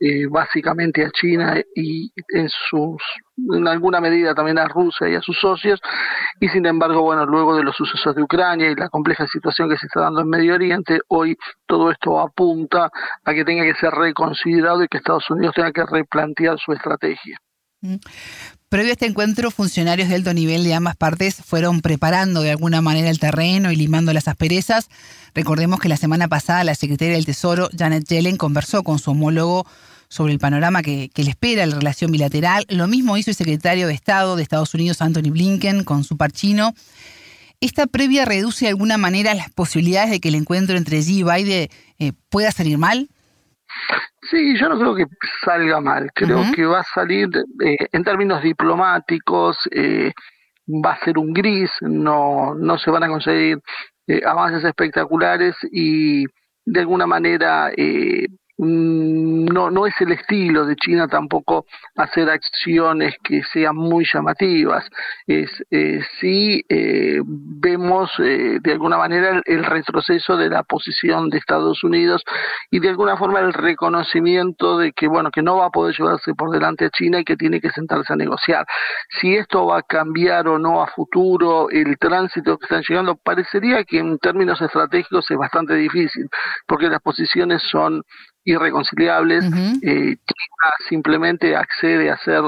eh, 0.00 0.26
básicamente 0.28 1.04
a 1.04 1.10
China 1.10 1.60
y 1.74 2.10
en 2.28 2.48
sus 2.48 3.02
en 3.36 3.68
alguna 3.68 4.00
medida 4.00 4.34
también 4.34 4.58
a 4.58 4.66
Rusia 4.66 5.08
y 5.08 5.14
a 5.14 5.20
sus 5.20 5.38
socios 5.38 5.78
y 6.40 6.48
sin 6.48 6.64
embargo 6.64 7.02
bueno 7.02 7.26
luego 7.26 7.54
de 7.54 7.62
los 7.62 7.76
sucesos 7.76 8.14
de 8.14 8.22
Ucrania 8.22 8.70
y 8.70 8.74
la 8.74 8.88
compleja 8.88 9.26
situación 9.26 9.68
que 9.68 9.76
se 9.76 9.86
está 9.86 10.00
dando 10.00 10.22
en 10.22 10.28
Medio 10.28 10.54
Oriente 10.54 11.00
hoy 11.08 11.36
todo 11.66 11.90
esto 11.90 12.18
apunta 12.18 12.90
a 13.24 13.34
que 13.34 13.44
tenga 13.44 13.64
que 13.64 13.74
ser 13.74 13.92
reconsiderado 13.92 14.82
y 14.82 14.88
que 14.88 14.96
Estados 14.96 15.28
Unidos 15.30 15.54
tenga 15.54 15.72
que 15.72 15.84
replantear 15.84 16.58
su 16.58 16.72
estrategia. 16.72 17.38
Previo 18.70 18.90
a 18.90 18.92
este 18.92 19.06
encuentro, 19.06 19.50
funcionarios 19.50 20.08
de 20.08 20.14
alto 20.14 20.32
nivel 20.32 20.62
de 20.62 20.74
ambas 20.74 20.94
partes 20.94 21.34
fueron 21.44 21.80
preparando 21.80 22.40
de 22.40 22.52
alguna 22.52 22.80
manera 22.80 23.10
el 23.10 23.18
terreno 23.18 23.72
y 23.72 23.74
limando 23.74 24.12
las 24.12 24.28
asperezas. 24.28 24.90
Recordemos 25.34 25.80
que 25.80 25.88
la 25.88 25.96
semana 25.96 26.28
pasada 26.28 26.62
la 26.62 26.76
secretaria 26.76 27.14
del 27.14 27.26
Tesoro, 27.26 27.68
Janet 27.76 28.06
Yellen, 28.06 28.36
conversó 28.36 28.84
con 28.84 29.00
su 29.00 29.10
homólogo 29.10 29.66
sobre 30.08 30.32
el 30.32 30.38
panorama 30.38 30.82
que, 30.82 31.10
le 31.12 31.30
espera 31.30 31.66
la 31.66 31.74
relación 31.74 32.12
bilateral. 32.12 32.64
Lo 32.68 32.86
mismo 32.86 33.16
hizo 33.16 33.30
el 33.30 33.36
secretario 33.36 33.88
de 33.88 33.94
Estado 33.94 34.36
de 34.36 34.44
Estados 34.44 34.72
Unidos, 34.72 35.02
Anthony 35.02 35.32
Blinken, 35.32 35.82
con 35.82 36.04
su 36.04 36.16
par 36.16 36.30
chino. 36.30 36.72
¿Esta 37.60 37.88
previa 37.88 38.24
reduce 38.24 38.66
de 38.66 38.68
alguna 38.68 38.98
manera 38.98 39.34
las 39.34 39.50
posibilidades 39.50 40.10
de 40.10 40.20
que 40.20 40.28
el 40.28 40.36
encuentro 40.36 40.76
entre 40.76 41.00
Xi 41.00 41.18
y 41.18 41.22
Biden 41.24 41.68
eh, 41.98 42.12
pueda 42.28 42.52
salir 42.52 42.78
mal? 42.78 43.08
Sí, 44.22 44.56
yo 44.58 44.68
no 44.68 44.78
creo 44.78 44.94
que 44.94 45.06
salga 45.44 45.80
mal. 45.80 46.10
Creo 46.14 46.42
que 46.54 46.64
va 46.64 46.80
a 46.80 46.84
salir 46.94 47.28
eh, 47.64 47.76
en 47.92 48.04
términos 48.04 48.42
diplomáticos, 48.42 49.56
eh, 49.70 50.12
va 50.66 50.92
a 50.92 51.04
ser 51.04 51.18
un 51.18 51.32
gris, 51.32 51.70
no, 51.80 52.54
no 52.54 52.78
se 52.78 52.90
van 52.90 53.04
a 53.04 53.08
conseguir 53.08 53.58
avances 54.26 54.64
espectaculares 54.64 55.56
y 55.70 56.24
de 56.64 56.80
alguna 56.80 57.06
manera 57.06 57.70
Mm, 57.76 58.26
no, 58.62 59.70
no 59.70 59.86
es 59.86 59.94
el 60.00 60.12
estilo 60.12 60.66
de 60.66 60.76
China 60.76 61.08
tampoco 61.08 61.64
hacer 61.96 62.28
acciones 62.28 63.14
que 63.22 63.42
sean 63.42 63.74
muy 63.74 64.04
llamativas. 64.04 64.84
Es, 65.26 65.50
eh, 65.70 66.00
sí 66.20 66.62
eh, 66.68 67.20
vemos 67.24 68.10
eh, 68.18 68.58
de 68.60 68.72
alguna 68.72 68.98
manera 68.98 69.40
el, 69.46 69.64
retroceso 69.64 70.36
de 70.36 70.50
la 70.50 70.62
posición 70.62 71.30
de 71.30 71.38
Estados 71.38 71.82
Unidos 71.84 72.22
y 72.70 72.80
de 72.80 72.90
alguna 72.90 73.16
forma 73.16 73.40
el 73.40 73.54
reconocimiento 73.54 74.76
de 74.76 74.92
que 74.92 75.08
bueno 75.08 75.30
que 75.30 75.42
no 75.42 75.56
va 75.56 75.66
a 75.66 75.70
poder 75.70 75.96
llevarse 75.96 76.34
por 76.34 76.50
delante 76.50 76.84
a 76.84 76.90
China 76.90 77.20
y 77.20 77.24
que 77.24 77.36
tiene 77.36 77.60
que 77.60 77.70
sentarse 77.70 78.12
a 78.12 78.16
negociar. 78.16 78.66
Si 79.20 79.36
esto 79.36 79.66
va 79.66 79.78
a 79.78 79.82
cambiar 79.82 80.48
o 80.48 80.58
no 80.58 80.82
a 80.82 80.86
futuro 80.88 81.70
el 81.70 81.96
tránsito 81.98 82.58
que 82.58 82.64
están 82.64 82.82
llegando, 82.86 83.16
parecería 83.16 83.84
que 83.84 83.98
en 83.98 84.18
términos 84.18 84.60
estratégicos 84.60 85.30
es 85.30 85.38
bastante 85.38 85.74
difícil 85.74 86.28
porque 86.66 86.88
las 86.88 87.00
posiciones 87.00 87.62
son 87.70 88.02
irreconciliables. 88.50 89.44
Eh, 89.44 90.16
China 90.16 90.70
simplemente 90.88 91.56
accede 91.56 92.10
a 92.10 92.18
ser 92.18 92.42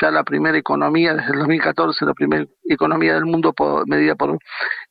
ya 0.00 0.10
la 0.10 0.24
primera 0.24 0.56
economía 0.56 1.14
desde 1.14 1.32
el 1.32 1.38
2014, 1.40 2.04
la 2.04 2.14
primera 2.14 2.46
economía 2.68 3.14
del 3.14 3.26
mundo 3.26 3.52
por, 3.52 3.86
medida 3.88 4.14
por 4.14 4.38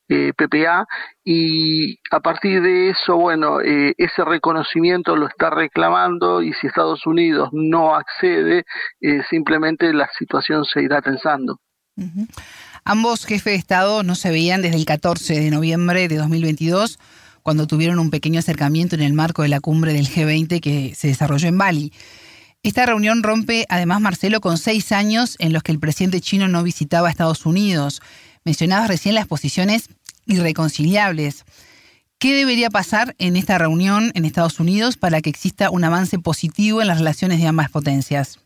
eh, 0.08 0.32
PPA 0.36 0.86
y 1.24 1.98
a 2.10 2.20
partir 2.20 2.62
de 2.62 2.90
eso, 2.90 3.16
bueno, 3.16 3.60
eh, 3.60 3.94
ese 3.98 4.24
reconocimiento 4.24 5.16
lo 5.16 5.28
está 5.28 5.50
reclamando 5.50 6.42
y 6.42 6.52
si 6.54 6.66
Estados 6.66 7.06
Unidos 7.06 7.50
no 7.52 7.94
accede, 7.94 8.64
simplemente 9.28 9.92
la 9.92 10.08
situación 10.18 10.64
se 10.64 10.82
irá 10.82 11.02
tensando. 11.02 11.60
Ambos 12.84 13.26
jefes 13.26 13.52
de 13.52 13.54
Estado 13.56 14.02
no 14.02 14.14
se 14.14 14.30
veían 14.30 14.62
desde 14.62 14.76
el 14.76 14.86
14 14.86 15.40
de 15.40 15.50
noviembre 15.50 16.08
de 16.08 16.16
2022 16.16 16.98
cuando 17.48 17.66
tuvieron 17.66 17.98
un 17.98 18.10
pequeño 18.10 18.40
acercamiento 18.40 18.94
en 18.94 19.00
el 19.00 19.14
marco 19.14 19.40
de 19.40 19.48
la 19.48 19.60
cumbre 19.60 19.94
del 19.94 20.06
G20 20.06 20.60
que 20.60 20.94
se 20.94 21.08
desarrolló 21.08 21.48
en 21.48 21.56
Bali. 21.56 21.94
Esta 22.62 22.84
reunión 22.84 23.22
rompe, 23.22 23.64
además, 23.70 24.02
Marcelo, 24.02 24.42
con 24.42 24.58
seis 24.58 24.92
años 24.92 25.34
en 25.38 25.54
los 25.54 25.62
que 25.62 25.72
el 25.72 25.78
presidente 25.78 26.20
chino 26.20 26.46
no 26.46 26.62
visitaba 26.62 27.08
a 27.08 27.10
Estados 27.10 27.46
Unidos. 27.46 28.02
Mencionabas 28.44 28.88
recién 28.88 29.14
las 29.14 29.26
posiciones 29.26 29.88
irreconciliables. 30.26 31.46
¿Qué 32.18 32.34
debería 32.34 32.68
pasar 32.68 33.14
en 33.16 33.34
esta 33.34 33.56
reunión 33.56 34.12
en 34.14 34.26
Estados 34.26 34.60
Unidos 34.60 34.98
para 34.98 35.22
que 35.22 35.30
exista 35.30 35.70
un 35.70 35.84
avance 35.84 36.18
positivo 36.18 36.82
en 36.82 36.88
las 36.88 36.98
relaciones 36.98 37.40
de 37.40 37.46
ambas 37.46 37.70
potencias? 37.70 38.40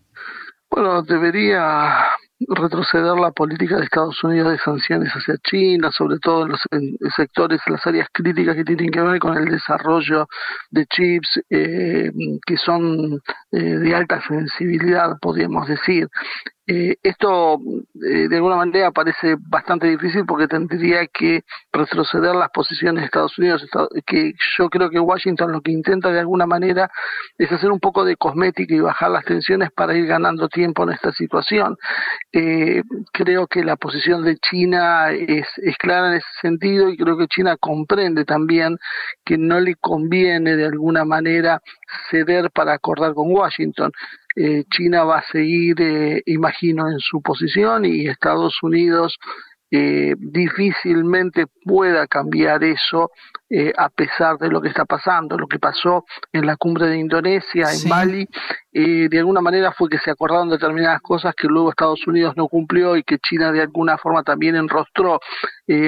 Bueno, 0.71 1.03
debería 1.03 2.07
retroceder 2.49 3.15
la 3.19 3.31
política 3.31 3.77
de 3.77 3.85
Estados 3.85 4.23
Unidos 4.25 4.53
de 4.53 4.59
sanciones 4.59 5.13
hacia 5.13 5.37
China, 5.43 5.91
sobre 5.91 6.19
todo 6.19 6.45
en 6.45 6.51
los 6.51 7.15
sectores, 7.17 7.61
en 7.67 7.73
las 7.75 7.87
áreas 7.87 8.09
críticas 8.13 8.57
que 8.57 8.65
tienen 8.65 8.91
que 8.91 9.01
ver 9.01 9.19
con 9.19 9.37
el 9.37 9.47
desarrollo 9.47 10.27
de 10.71 10.87
chips 10.87 11.41
eh, 11.51 12.11
que 12.47 12.57
son 12.57 13.21
eh, 13.51 13.63
de 13.63 13.95
alta 13.95 14.21
sensibilidad, 14.27 15.19
podríamos 15.21 15.67
decir. 15.69 16.09
Eh, 16.65 16.95
esto 17.03 17.59
eh, 17.95 18.29
de 18.29 18.37
alguna 18.37 18.55
manera 18.55 18.93
parece 18.93 19.35
bastante 19.49 19.89
difícil 19.89 20.25
porque 20.25 20.47
tendría 20.47 21.09
que 21.09 21.43
retroceder 21.73 22.37
las 22.37 22.51
posiciones 22.51 23.01
de 23.03 23.07
Estados 23.07 23.37
Unidos, 23.37 23.67
que 24.07 24.33
yo 24.57 24.71
creo 24.71 24.89
que 24.89 25.01
Washington 25.01 25.51
lo 25.51 25.61
que 25.61 25.73
intenta 25.73 26.13
de 26.13 26.21
alguna 26.21 26.47
manera 26.47 26.89
es 27.37 27.51
hacer 27.51 27.73
un 27.73 27.81
poco 27.81 28.05
de 28.05 28.17
cosmética 28.17 28.75
y 28.75 28.81
bajar 28.81 29.11
las 29.11 29.25
tensiones 29.25 29.71
para 29.73 29.97
ir 29.97 30.07
ganando 30.07 30.49
tiempo 30.49 30.85
en 30.85 30.91
esta 30.91 31.11
situación. 31.11 31.77
Eh, 32.33 32.83
creo 33.13 33.49
que 33.49 33.65
la 33.65 33.75
posición 33.75 34.23
de 34.23 34.37
China 34.37 35.11
es, 35.11 35.49
es 35.57 35.77
clara 35.79 36.11
en 36.11 36.15
ese 36.19 36.29
sentido 36.41 36.91
y 36.91 36.97
creo 36.97 37.19
que 37.19 37.27
China 37.27 37.57
comprende 37.57 38.25
también 38.25 38.79
que 39.25 39.37
no 39.37 39.59
le 39.59 39.75
conviene 39.75 40.55
de 40.55 40.67
alguna 40.67 41.05
manera 41.05 41.61
ceder 42.09 42.53
para 42.53 42.75
acordar 42.75 43.15
con 43.15 43.33
Washington. 43.33 43.91
Eh, 44.35 44.65
China 44.71 45.05
va 45.05 45.19
a 45.19 45.25
seguir, 45.31 45.81
eh, 45.81 46.23
imagino, 46.27 46.89
en 46.89 46.99
su 46.99 47.21
posición 47.21 47.85
y 47.85 48.09
Estados 48.09 48.63
Unidos 48.63 49.19
eh, 49.71 50.15
difícilmente 50.19 51.47
pueda 51.65 52.07
cambiar 52.07 52.63
eso 52.63 53.11
a 53.77 53.91
pesar 53.91 54.39
de 54.39 54.49
lo 54.49 54.63
que 54.63 54.69
está 54.69 54.87
pasando. 54.87 55.37
Lo 55.37 55.47
que 55.47 55.59
pasó 55.59 56.05
en 56.33 56.47
la 56.47 56.57
cumbre 56.57 56.87
de 56.87 56.99
Indonesia, 56.99 57.67
en 57.71 57.87
Bali, 57.87 58.27
de 58.73 59.19
alguna 59.19 59.43
manera 59.43 59.73
fue 59.73 59.91
que 59.91 59.99
se 59.99 60.11
acordaron 60.11 60.49
determinadas 60.49 61.03
cosas 61.03 61.35
que 61.35 61.49
luego 61.49 61.69
Estados 61.69 62.07
Unidos 62.07 62.33
no 62.35 62.49
cumplió 62.49 62.97
y 62.97 63.03
que 63.03 63.19
China 63.19 63.53
de 63.53 63.61
alguna 63.61 63.99
forma 63.99 64.23
también 64.23 64.57
enrostró 64.57 65.21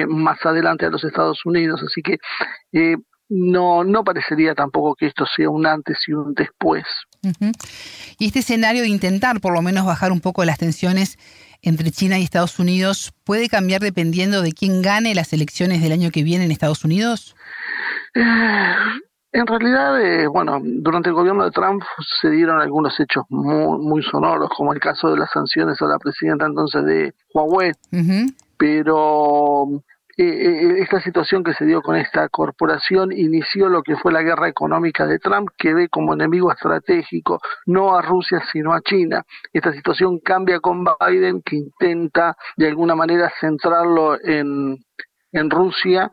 más 0.07 0.45
adelante 0.45 0.85
a 0.85 0.91
los 0.91 1.03
Estados 1.03 1.43
Unidos. 1.43 1.81
Así 1.83 2.03
que 2.03 2.17
no, 3.29 3.83
no 3.83 4.03
parecería 4.03 4.53
tampoco 4.53 4.95
que 4.95 5.07
esto 5.07 5.25
sea 5.25 5.49
un 5.49 5.65
antes 5.65 5.97
y 6.07 6.13
un 6.13 6.33
después. 6.33 6.83
Y 8.19 8.27
este 8.27 8.39
escenario 8.39 8.83
de 8.83 8.89
intentar 8.89 9.41
por 9.41 9.53
lo 9.53 9.61
menos 9.61 9.85
bajar 9.85 10.11
un 10.11 10.21
poco 10.21 10.45
las 10.45 10.59
tensiones 10.59 11.17
entre 11.61 11.91
China 11.91 12.19
y 12.19 12.23
Estados 12.23 12.59
Unidos 12.59 13.13
puede 13.23 13.49
cambiar 13.49 13.81
dependiendo 13.81 14.41
de 14.41 14.51
quién 14.51 14.81
gane 14.81 15.15
las 15.15 15.33
elecciones 15.33 15.81
del 15.81 15.91
año 15.91 16.11
que 16.11 16.23
viene 16.23 16.45
en 16.45 16.51
Estados 16.51 16.85
Unidos? 16.85 17.35
Eh, 18.13 18.75
En 19.31 19.47
realidad, 19.47 20.01
eh, 20.01 20.27
bueno, 20.27 20.61
durante 20.63 21.09
el 21.09 21.15
gobierno 21.15 21.43
de 21.43 21.51
Trump 21.51 21.83
se 22.21 22.29
dieron 22.29 22.61
algunos 22.61 22.97
hechos 22.97 23.25
muy, 23.27 23.79
muy 23.79 24.01
sonoros, 24.01 24.49
como 24.55 24.71
el 24.71 24.79
caso 24.79 25.09
de 25.09 25.17
las 25.17 25.29
sanciones 25.29 25.81
a 25.81 25.87
la 25.87 25.99
presidenta 25.99 26.45
entonces 26.45 26.85
de 26.85 27.13
Huawei, 27.33 27.73
pero 28.57 29.83
eh, 30.17 30.23
eh, 30.23 30.75
esta 30.79 31.01
situación 31.01 31.43
que 31.43 31.53
se 31.53 31.65
dio 31.65 31.81
con 31.81 31.97
esta 31.97 32.29
corporación 32.29 33.11
inició 33.11 33.67
lo 33.67 33.83
que 33.83 33.97
fue 33.97 34.13
la 34.13 34.21
guerra 34.21 34.47
económica 34.47 35.05
de 35.05 35.19
Trump, 35.19 35.49
que 35.57 35.73
ve 35.73 35.89
como 35.89 36.13
enemigo 36.13 36.51
estratégico 36.51 37.39
no 37.65 37.95
a 37.95 38.01
Rusia, 38.01 38.41
sino 38.51 38.73
a 38.73 38.81
China. 38.81 39.23
Esta 39.51 39.73
situación 39.73 40.19
cambia 40.19 40.59
con 40.59 40.83
Biden, 40.83 41.41
que 41.41 41.57
intenta 41.57 42.35
de 42.55 42.67
alguna 42.67 42.95
manera 42.95 43.31
centrarlo 43.41 44.17
en, 44.23 44.77
en 45.31 45.49
Rusia 45.49 46.09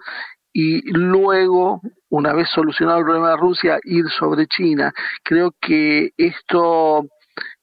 y 0.53 0.83
luego, 0.93 1.81
una 2.11 2.35
vez 2.35 2.49
solucionado 2.51 2.99
el 2.99 3.05
problema 3.05 3.31
de 3.31 3.37
Rusia, 3.37 3.79
ir 3.85 4.05
sobre 4.19 4.47
China. 4.47 4.93
Creo 5.23 5.55
que 5.61 6.11
esto 6.17 7.07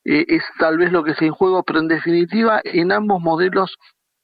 eh, 0.06 0.25
es 0.28 0.43
tal 0.58 0.78
vez 0.78 0.91
lo 0.91 1.04
que 1.04 1.13
se 1.13 1.25
en 1.25 1.34
juego, 1.34 1.63
pero 1.63 1.80
en 1.80 1.88
definitiva 1.88 2.62
en 2.63 2.91
ambos 2.91 3.21
modelos 3.21 3.78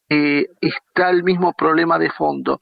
eh, 0.10 0.46
está 0.62 1.10
el 1.10 1.24
mismo 1.24 1.54
problema 1.54 1.98
de 1.98 2.10
fondo. 2.12 2.60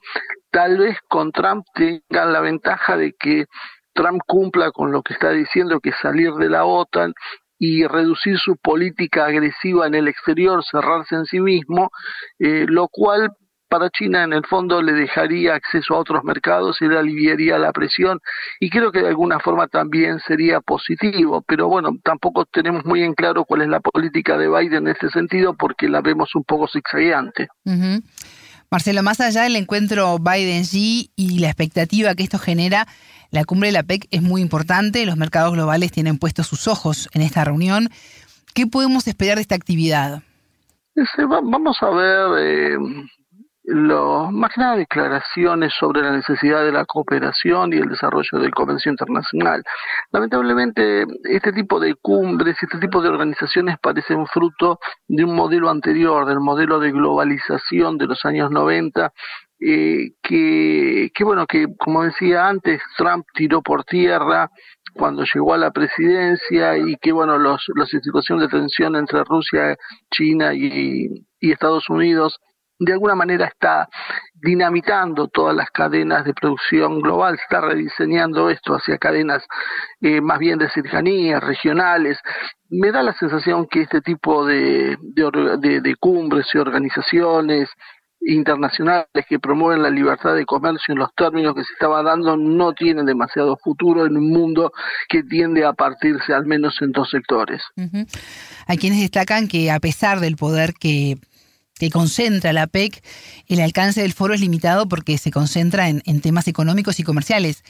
Tal 0.51 0.77
vez 0.77 0.97
con 1.07 1.31
Trump 1.31 1.65
tengan 1.73 2.33
la 2.33 2.41
ventaja 2.41 2.97
de 2.97 3.13
que 3.19 3.45
Trump 3.93 4.21
cumpla 4.25 4.71
con 4.71 4.91
lo 4.91 5.01
que 5.01 5.13
está 5.13 5.31
diciendo, 5.31 5.79
que 5.79 5.91
salir 6.01 6.33
de 6.33 6.49
la 6.49 6.65
OTAN 6.65 7.13
y 7.59 7.85
reducir 7.85 8.37
su 8.37 8.57
política 8.57 9.25
agresiva 9.25 9.87
en 9.87 9.95
el 9.95 10.07
exterior, 10.07 10.63
cerrarse 10.63 11.15
en 11.15 11.25
sí 11.25 11.39
mismo, 11.39 11.91
eh, 12.39 12.65
lo 12.67 12.87
cual 12.89 13.29
para 13.73 13.89
China 13.89 14.23
en 14.23 14.33
el 14.33 14.45
fondo 14.45 14.83
le 14.83 14.93
dejaría 14.93 15.55
acceso 15.55 15.95
a 15.95 15.97
otros 15.97 16.23
mercados 16.23 16.77
y 16.79 16.85
le 16.85 16.99
aliviaría 16.99 17.57
la 17.57 17.71
presión 17.71 18.19
y 18.59 18.69
creo 18.69 18.91
que 18.91 18.99
de 18.99 19.07
alguna 19.07 19.39
forma 19.39 19.67
también 19.67 20.19
sería 20.27 20.61
positivo, 20.61 21.43
pero 21.47 21.67
bueno, 21.67 21.89
tampoco 22.03 22.45
tenemos 22.45 22.85
muy 22.85 23.01
en 23.01 23.15
claro 23.15 23.45
cuál 23.45 23.63
es 23.63 23.69
la 23.69 23.79
política 23.79 24.37
de 24.37 24.47
Biden 24.47 24.85
en 24.85 24.89
este 24.89 25.09
sentido 25.09 25.55
porque 25.55 25.89
la 25.89 26.01
vemos 26.01 26.35
un 26.35 26.43
poco 26.43 26.67
zigzagueante. 26.67 27.47
Marcelo, 28.69 29.01
más 29.01 29.19
allá 29.19 29.41
del 29.41 29.55
encuentro 29.55 30.19
Biden-Xi 30.19 31.09
y 31.15 31.39
la 31.39 31.47
expectativa 31.47 32.13
que 32.13 32.21
esto 32.21 32.37
genera, 32.37 32.85
la 33.31 33.43
cumbre 33.43 33.69
de 33.69 33.73
la 33.73 33.81
PEC 33.81 34.05
es 34.11 34.21
muy 34.21 34.43
importante, 34.43 35.03
los 35.07 35.17
mercados 35.17 35.51
globales 35.51 35.91
tienen 35.91 36.19
puestos 36.19 36.45
sus 36.45 36.67
ojos 36.67 37.09
en 37.15 37.23
esta 37.23 37.43
reunión. 37.43 37.89
¿Qué 38.53 38.67
podemos 38.67 39.07
esperar 39.07 39.37
de 39.37 39.41
esta 39.41 39.55
actividad? 39.55 40.21
vamos 41.27 41.75
a 41.81 41.89
ver 41.89 42.27
eh, 42.39 42.77
los, 43.65 44.31
más 44.31 44.51
que 44.53 44.61
nada 44.61 44.75
declaraciones 44.75 45.73
sobre 45.79 46.01
la 46.01 46.11
necesidad 46.11 46.65
de 46.65 46.71
la 46.71 46.85
cooperación 46.85 47.71
y 47.71 47.77
el 47.77 47.87
desarrollo 47.87 48.39
del 48.39 48.51
comercio 48.51 48.91
internacional. 48.91 49.63
Lamentablemente, 50.11 51.05
este 51.23 51.53
tipo 51.53 51.79
de 51.79 51.95
cumbres, 51.95 52.57
este 52.61 52.77
tipo 52.79 53.01
de 53.01 53.09
organizaciones 53.09 53.77
parecen 53.79 54.25
fruto 54.27 54.79
de 55.07 55.23
un 55.23 55.35
modelo 55.35 55.69
anterior, 55.69 56.25
del 56.25 56.41
modelo 56.41 56.79
de 56.79 56.91
globalización 56.91 57.97
de 57.97 58.07
los 58.07 58.25
años 58.25 58.51
90, 58.51 59.13
eh, 59.61 60.11
que, 60.21 61.09
que, 61.13 61.23
bueno, 61.23 61.45
que 61.47 61.67
como 61.77 62.03
decía 62.03 62.47
antes, 62.47 62.81
Trump 62.97 63.25
tiró 63.33 63.61
por 63.61 63.85
tierra 63.85 64.49
cuando 64.93 65.23
llegó 65.23 65.53
a 65.53 65.57
la 65.57 65.71
presidencia 65.71 66.77
y 66.77 66.97
que 66.97 67.13
bueno, 67.13 67.37
los, 67.37 67.65
la 67.75 67.85
situación 67.85 68.39
de 68.39 68.49
tensión 68.49 68.95
entre 68.97 69.23
Rusia, 69.23 69.77
China 70.11 70.53
y, 70.53 71.07
y 71.39 71.51
Estados 71.51 71.89
Unidos 71.89 72.39
de 72.85 72.93
alguna 72.93 73.15
manera 73.15 73.45
está 73.45 73.87
dinamitando 74.43 75.27
todas 75.29 75.55
las 75.55 75.69
cadenas 75.71 76.25
de 76.25 76.33
producción 76.33 76.99
global, 77.01 77.35
está 77.35 77.61
rediseñando 77.61 78.49
esto 78.49 78.75
hacia 78.75 78.97
cadenas 78.97 79.43
eh, 80.01 80.19
más 80.21 80.37
bien 80.37 80.59
de 80.59 80.69
cercanías, 80.69 81.41
regionales. 81.41 82.17
Me 82.69 82.91
da 82.91 83.01
la 83.03 83.13
sensación 83.13 83.67
que 83.67 83.83
este 83.83 84.01
tipo 84.01 84.45
de, 84.45 84.97
cumbres 85.99 86.47
y 86.53 86.57
organizaciones 86.57 87.69
internacionales 88.25 89.07
que 89.27 89.39
promueven 89.39 89.83
la 89.83 89.89
libertad 89.89 90.35
de 90.35 90.45
comercio 90.45 90.93
en 90.93 90.99
los 90.99 91.13
términos 91.15 91.55
que 91.55 91.63
se 91.63 91.73
estaba 91.73 92.01
dando 92.03 92.37
no 92.37 92.73
tienen 92.73 93.05
demasiado 93.05 93.57
futuro 93.57 94.05
en 94.05 94.17
un 94.17 94.29
mundo 94.29 94.71
que 95.09 95.23
tiende 95.23 95.65
a 95.65 95.73
partirse 95.73 96.33
al 96.33 96.45
menos 96.45 96.81
en 96.81 96.91
dos 96.91 97.09
sectores. 97.09 97.61
Hay 98.67 98.77
quienes 98.77 99.01
destacan 99.01 99.47
que 99.47 99.71
a 99.71 99.79
pesar 99.79 100.19
del 100.19 100.37
poder 100.37 100.73
que 100.73 101.17
que 101.77 101.89
concentra 101.89 102.53
la 102.53 102.67
PEC, 102.67 103.03
el 103.47 103.59
alcance 103.59 104.01
del 104.01 104.13
foro 104.13 104.33
es 104.33 104.41
limitado 104.41 104.87
porque 104.87 105.17
se 105.17 105.31
concentra 105.31 105.89
en, 105.89 106.21
temas 106.21 106.47
económicos 106.47 106.99
y 106.99 107.03
comerciales. 107.03 107.63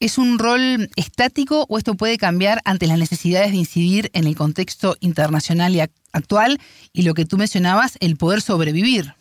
¿Es 0.00 0.18
un 0.18 0.38
rol 0.38 0.90
estático 0.96 1.66
o 1.68 1.78
esto 1.78 1.94
puede 1.94 2.18
cambiar 2.18 2.60
ante 2.64 2.86
las 2.86 2.98
necesidades 2.98 3.50
de 3.50 3.56
incidir 3.56 4.10
en 4.12 4.26
el 4.26 4.36
contexto 4.36 4.96
internacional 5.00 5.74
y 5.74 5.80
actual 6.12 6.60
y 6.92 7.02
lo 7.02 7.14
que 7.14 7.24
tú 7.24 7.36
mencionabas, 7.36 7.96
el 8.00 8.16
poder 8.16 8.40
sobrevivir? 8.40 9.14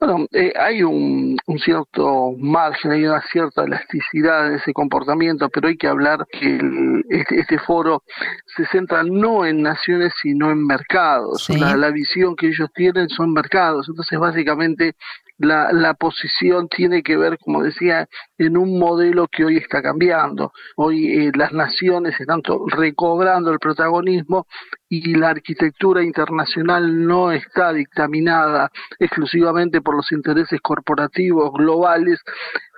Bueno, 0.00 0.26
eh, 0.32 0.50
hay 0.58 0.82
un, 0.82 1.36
cierto 1.62 2.32
margen, 2.38 2.92
hay 2.92 3.04
una 3.04 3.20
cierta 3.30 3.64
elasticidad 3.64 4.46
en 4.46 4.54
ese 4.54 4.72
comportamiento, 4.72 5.50
pero 5.50 5.68
hay 5.68 5.76
que 5.76 5.88
hablar 5.88 6.26
que 6.32 6.58
este, 7.10 7.40
este, 7.40 7.58
foro 7.58 8.02
se 8.56 8.64
centra 8.68 9.02
no 9.02 9.44
en 9.44 9.60
naciones, 9.60 10.14
sino 10.22 10.50
en 10.50 10.66
mercados. 10.66 11.50
La, 11.50 11.76
la 11.76 11.90
visión 11.90 12.34
que 12.34 12.46
ellos 12.46 12.70
tienen 12.74 13.10
son 13.10 13.34
mercados. 13.34 13.90
Entonces, 13.90 14.18
básicamente, 14.18 14.94
la, 15.40 15.72
la 15.72 15.94
posición 15.94 16.68
tiene 16.68 17.02
que 17.02 17.16
ver, 17.16 17.38
como 17.38 17.62
decía, 17.62 18.06
en 18.36 18.58
un 18.58 18.78
modelo 18.78 19.26
que 19.26 19.44
hoy 19.44 19.56
está 19.56 19.80
cambiando. 19.80 20.52
Hoy 20.76 21.06
eh, 21.06 21.32
las 21.34 21.52
naciones 21.52 22.20
están 22.20 22.42
recobrando 22.66 23.50
el 23.50 23.58
protagonismo 23.58 24.46
y 24.88 25.14
la 25.14 25.30
arquitectura 25.30 26.02
internacional 26.02 27.06
no 27.06 27.32
está 27.32 27.72
dictaminada 27.72 28.70
exclusivamente 28.98 29.80
por 29.80 29.96
los 29.96 30.12
intereses 30.12 30.60
corporativos 30.60 31.52
globales, 31.54 32.20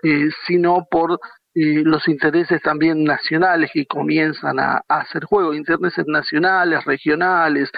eh, 0.04 0.28
sino 0.46 0.86
por 0.88 1.18
eh, 1.54 1.82
los 1.84 2.06
intereses 2.08 2.62
también 2.62 3.04
nacionales 3.04 3.70
que 3.72 3.84
comienzan 3.86 4.58
a, 4.58 4.82
hacer 4.88 5.24
juego, 5.24 5.54
intereses 5.54 6.06
nacionales, 6.06 6.84
regionales, 6.84 7.70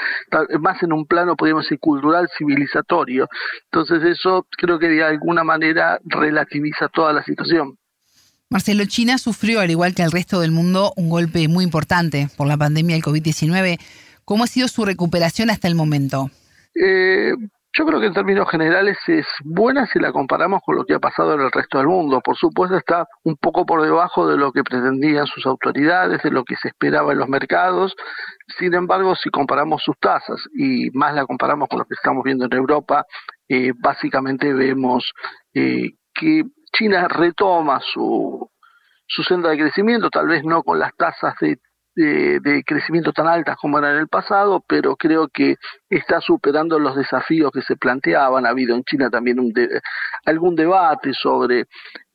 más 0.61 0.83
en 0.83 0.93
un 0.93 1.07
plano, 1.07 1.37
podríamos 1.37 1.65
decir, 1.65 1.79
cultural, 1.81 2.29
civilizatorio. 2.39 3.29
Entonces 3.71 4.03
eso 4.05 4.47
creo 4.57 4.79
que 4.79 4.89
de 4.89 5.03
alguna 5.03 5.45
manera 5.45 5.99
relativiza 6.05 6.89
toda 6.89 7.13
la 7.13 7.23
situación. 7.25 7.77
Marcelo, 8.51 8.85
China 8.85 9.19
sufrió, 9.19 9.61
al 9.61 9.71
igual 9.71 9.95
que 9.95 10.03
el 10.03 10.13
resto 10.13 10.41
del 10.41 10.53
mundo, 10.53 10.93
un 10.97 11.11
golpe 11.11 11.49
muy 11.49 11.65
importante 11.65 12.29
por 12.37 12.47
la 12.47 12.57
pandemia 12.57 12.95
del 12.95 13.03
COVID-19. 13.03 13.79
¿Cómo 14.25 14.45
ha 14.45 14.47
sido 14.47 14.69
su 14.69 14.85
recuperación 14.85 15.51
hasta 15.51 15.67
el 15.67 15.75
momento? 15.75 16.31
Eh, 16.75 17.33
yo 17.77 17.85
creo 17.85 17.99
que 17.99 18.07
en 18.07 18.15
términos 18.15 18.49
generales 18.49 18.97
es 19.09 19.27
buena 19.45 19.87
si 19.87 19.99
la 19.99 20.13
comparamos 20.13 20.61
con 20.65 20.77
lo 20.77 20.85
que 20.85 20.95
ha 20.95 21.01
pasado 21.01 21.35
en 21.35 21.41
el 21.41 21.51
resto 21.51 21.79
del 21.79 21.89
mundo. 21.89 22.21
Por 22.21 22.37
supuesto 22.37 22.77
está 22.77 23.09
un 23.25 23.37
poco 23.37 23.67
por 23.67 23.83
debajo 23.83 24.29
de 24.29 24.37
lo 24.37 24.53
que 24.53 24.63
pretendían 24.63 25.27
sus 25.27 25.45
autoridades, 25.45 26.23
de 26.23 26.31
lo 26.31 26.45
que 26.45 26.55
se 26.55 26.69
esperaba 26.69 27.13
en 27.13 27.19
los 27.19 27.29
mercados. 27.29 27.97
Sin 28.59 28.75
embargo, 28.75 29.17
si 29.17 29.29
comparamos 29.31 29.83
sus 29.83 29.99
tasas 29.99 30.41
y 30.57 30.89
más 30.93 31.15
la 31.15 31.27
comparamos 31.27 31.69
con 31.69 31.81
lo 31.81 31.85
que 31.85 31.95
estamos 31.95 32.23
viendo 32.23 32.45
en 32.45 32.53
Europa, 32.53 33.05
eh, 33.49 33.73
básicamente 33.77 34.53
vemos 34.55 35.13
eh, 35.53 35.95
que 36.15 36.45
China 36.73 37.09
retoma 37.09 37.81
su, 37.81 38.51
su 39.07 39.23
senda 39.25 39.51
de 39.51 39.59
crecimiento, 39.59 40.11
tal 40.11 40.29
vez 40.29 40.45
no 40.45 40.63
con 40.63 40.79
las 40.79 40.95
tasas 40.97 41.35
de 41.41 41.59
de, 41.95 42.63
crecimiento 42.67 43.13
tan 43.13 43.27
altas 43.27 43.57
como 43.57 43.79
era 43.79 43.93
en 43.93 43.99
el 43.99 44.09
pasado, 44.09 44.65
pero 44.67 44.97
creo 44.97 45.29
que 45.29 45.57
está 45.89 46.21
superando 46.21 46.79
los 46.79 46.97
desafíos 46.97 47.51
que 47.53 47.63
se 47.63 47.77
planteaban. 47.77 48.47
Ha 48.47 48.51
habido 48.51 48.75
en 48.75 48.85
China 48.85 49.11
también 49.11 49.39
un 49.39 49.53
algún 50.25 50.55
debate 50.55 51.13
sobre 51.13 51.67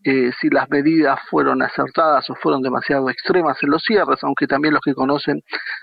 eh, 0.03 0.31
si 0.39 0.49
las 0.49 0.69
medidas 0.69 1.19
fueron 1.29 1.61
acertadas 1.61 2.29
o 2.29 2.35
fueron 2.35 2.61
demasiado 2.61 3.09
extremas 3.09 3.57
en 3.61 3.71
los 3.71 3.83
cierres, 3.83 4.23
aunque 4.23 4.47
también 4.47 4.73
los 4.73 4.81
que 4.81 4.93
conocen 4.93 5.41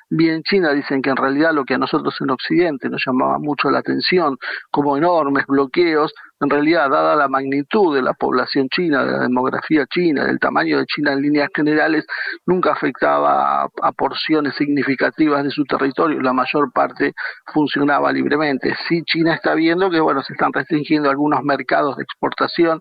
bien 0.09 0.43
China 0.43 0.73
dicen 0.73 1.03
que 1.03 1.11
en 1.11 1.17
realidad 1.17 1.53
lo 1.53 1.65
que 1.65 1.75
a 1.75 1.79
nosotros 1.79 2.15
en 2.21 2.31
Occidente 2.31 2.89
nos 2.89 3.03
llamaba 3.07 3.39
mucho 3.39 3.71
la 3.71 3.79
atención, 3.79 4.37
como 4.71 4.97
enormes 4.97 5.47
bloqueos, 5.47 6.15
en 6.39 6.51
realidad, 6.51 6.91
dada 6.91 7.17
la 7.17 7.29
magnitud 7.29 7.95
de 7.95 8.03
la 8.03 8.13
población 8.13 8.69
china, 8.69 9.05
de 9.05 9.13
la 9.13 9.19
demografía 9.21 9.87
china, 9.87 10.27
del 10.27 10.39
tamaño 10.39 10.79
de 10.79 10.85
China 10.85 11.15
en 11.15 11.23
líneas 11.23 11.49
generales, 11.55 12.05
nunca 12.45 12.73
afectaba 12.73 13.63
a, 13.63 13.93
porciones 13.93 14.55
significativas 14.57 15.45
de 15.45 15.51
su 15.51 15.65
territorio, 15.65 16.21
la 16.21 16.35
mayor 16.35 16.71
parte 16.73 17.15
funcionaba 17.55 18.13
libremente. 18.13 18.77
Sí, 18.87 19.03
China 19.05 19.35
está 19.35 19.55
viendo 19.55 19.89
que, 19.89 19.99
bueno, 19.99 20.23
se 20.23 20.35
están 20.35 20.53
restringiendo 20.53 21.09
algunos 21.09 21.43
mercados 21.43 21.97
de 21.97 22.03
exportación, 22.03 22.81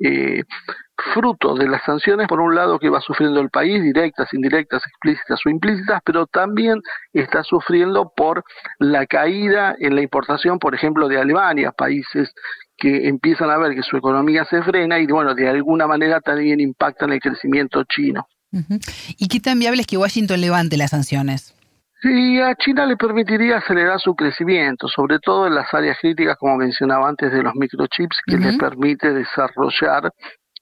eh, 0.00 0.42
fruto 1.12 1.54
de 1.54 1.68
las 1.68 1.82
sanciones, 1.84 2.28
por 2.28 2.40
un 2.40 2.54
lado, 2.54 2.78
que 2.78 2.88
va 2.88 3.00
sufriendo 3.00 3.40
el 3.40 3.50
país, 3.50 3.82
directas, 3.82 4.32
indirectas, 4.32 4.82
explícitas 4.86 5.40
o 5.44 5.50
implícitas, 5.50 6.00
pero 6.04 6.26
también 6.26 6.80
está 7.12 7.42
sufriendo 7.42 8.12
por 8.14 8.44
la 8.78 9.06
caída 9.06 9.74
en 9.78 9.94
la 9.94 10.02
importación, 10.02 10.58
por 10.58 10.74
ejemplo, 10.74 11.08
de 11.08 11.18
Alemania, 11.18 11.72
países 11.72 12.32
que 12.76 13.08
empiezan 13.08 13.50
a 13.50 13.58
ver 13.58 13.74
que 13.74 13.82
su 13.82 13.96
economía 13.96 14.44
se 14.44 14.62
frena 14.62 14.98
y, 14.98 15.06
bueno, 15.06 15.34
de 15.34 15.48
alguna 15.48 15.86
manera 15.86 16.20
también 16.20 16.60
impacta 16.60 17.04
en 17.04 17.12
el 17.12 17.20
crecimiento 17.20 17.84
chino. 17.84 18.26
¿Y 19.16 19.28
qué 19.28 19.40
tan 19.40 19.58
viable 19.58 19.80
es 19.82 19.86
que 19.86 19.96
Washington 19.96 20.40
levante 20.40 20.76
las 20.76 20.90
sanciones? 20.90 21.54
Sí, 22.02 22.40
a 22.40 22.56
China 22.56 22.84
le 22.84 22.96
permitiría 22.96 23.58
acelerar 23.58 24.00
su 24.00 24.16
crecimiento, 24.16 24.88
sobre 24.88 25.20
todo 25.20 25.46
en 25.46 25.54
las 25.54 25.72
áreas 25.72 25.96
críticas, 26.00 26.36
como 26.36 26.56
mencionaba 26.56 27.08
antes, 27.08 27.30
de 27.30 27.44
los 27.44 27.54
microchips, 27.54 28.16
que 28.26 28.38
le 28.38 28.58
permite 28.58 29.12
desarrollar 29.12 30.10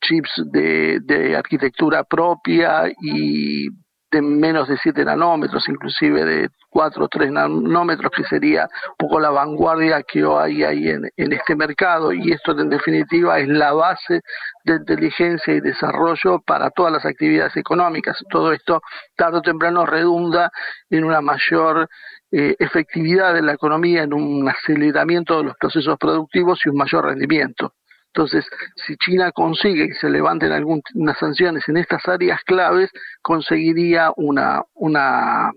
chips 0.02 0.30
de, 0.52 1.00
de 1.02 1.34
arquitectura 1.36 2.04
propia 2.04 2.90
y 3.00 3.68
de 4.10 4.22
menos 4.22 4.68
de 4.68 4.76
7 4.76 5.04
nanómetros, 5.04 5.68
inclusive 5.68 6.24
de 6.24 6.48
4 6.70 7.04
o 7.04 7.08
3 7.08 7.30
nanómetros, 7.30 8.10
que 8.14 8.24
sería 8.24 8.68
un 8.88 8.96
poco 8.96 9.20
la 9.20 9.30
vanguardia 9.30 10.02
que 10.02 10.24
hay 10.24 10.64
ahí 10.64 10.88
en, 10.88 11.08
en, 11.16 11.32
este 11.32 11.54
mercado. 11.54 12.12
Y 12.12 12.32
esto, 12.32 12.58
en 12.58 12.70
definitiva, 12.70 13.38
es 13.38 13.48
la 13.48 13.72
base 13.72 14.22
de 14.64 14.74
inteligencia 14.74 15.54
y 15.54 15.60
desarrollo 15.60 16.40
para 16.40 16.70
todas 16.70 16.92
las 16.92 17.06
actividades 17.06 17.56
económicas. 17.56 18.16
Todo 18.30 18.52
esto, 18.52 18.82
tarde 19.16 19.38
o 19.38 19.42
temprano, 19.42 19.86
redunda 19.86 20.50
en 20.88 21.04
una 21.04 21.20
mayor 21.20 21.88
eh, 22.32 22.54
efectividad 22.58 23.34
de 23.34 23.42
la 23.42 23.52
economía, 23.52 24.02
en 24.02 24.14
un 24.14 24.48
aceleramiento 24.48 25.38
de 25.38 25.44
los 25.44 25.56
procesos 25.56 25.98
productivos 25.98 26.60
y 26.64 26.68
un 26.68 26.76
mayor 26.76 27.06
rendimiento. 27.06 27.74
Entonces, 28.14 28.44
si 28.86 28.96
China 28.96 29.30
consigue 29.32 29.88
que 29.88 29.94
se 29.94 30.10
levanten 30.10 30.50
algunas 30.50 31.18
sanciones 31.18 31.62
en 31.68 31.76
estas 31.76 32.06
áreas 32.08 32.40
claves, 32.44 32.90
conseguiría 33.22 34.10
una, 34.16 34.62
una, 34.74 35.52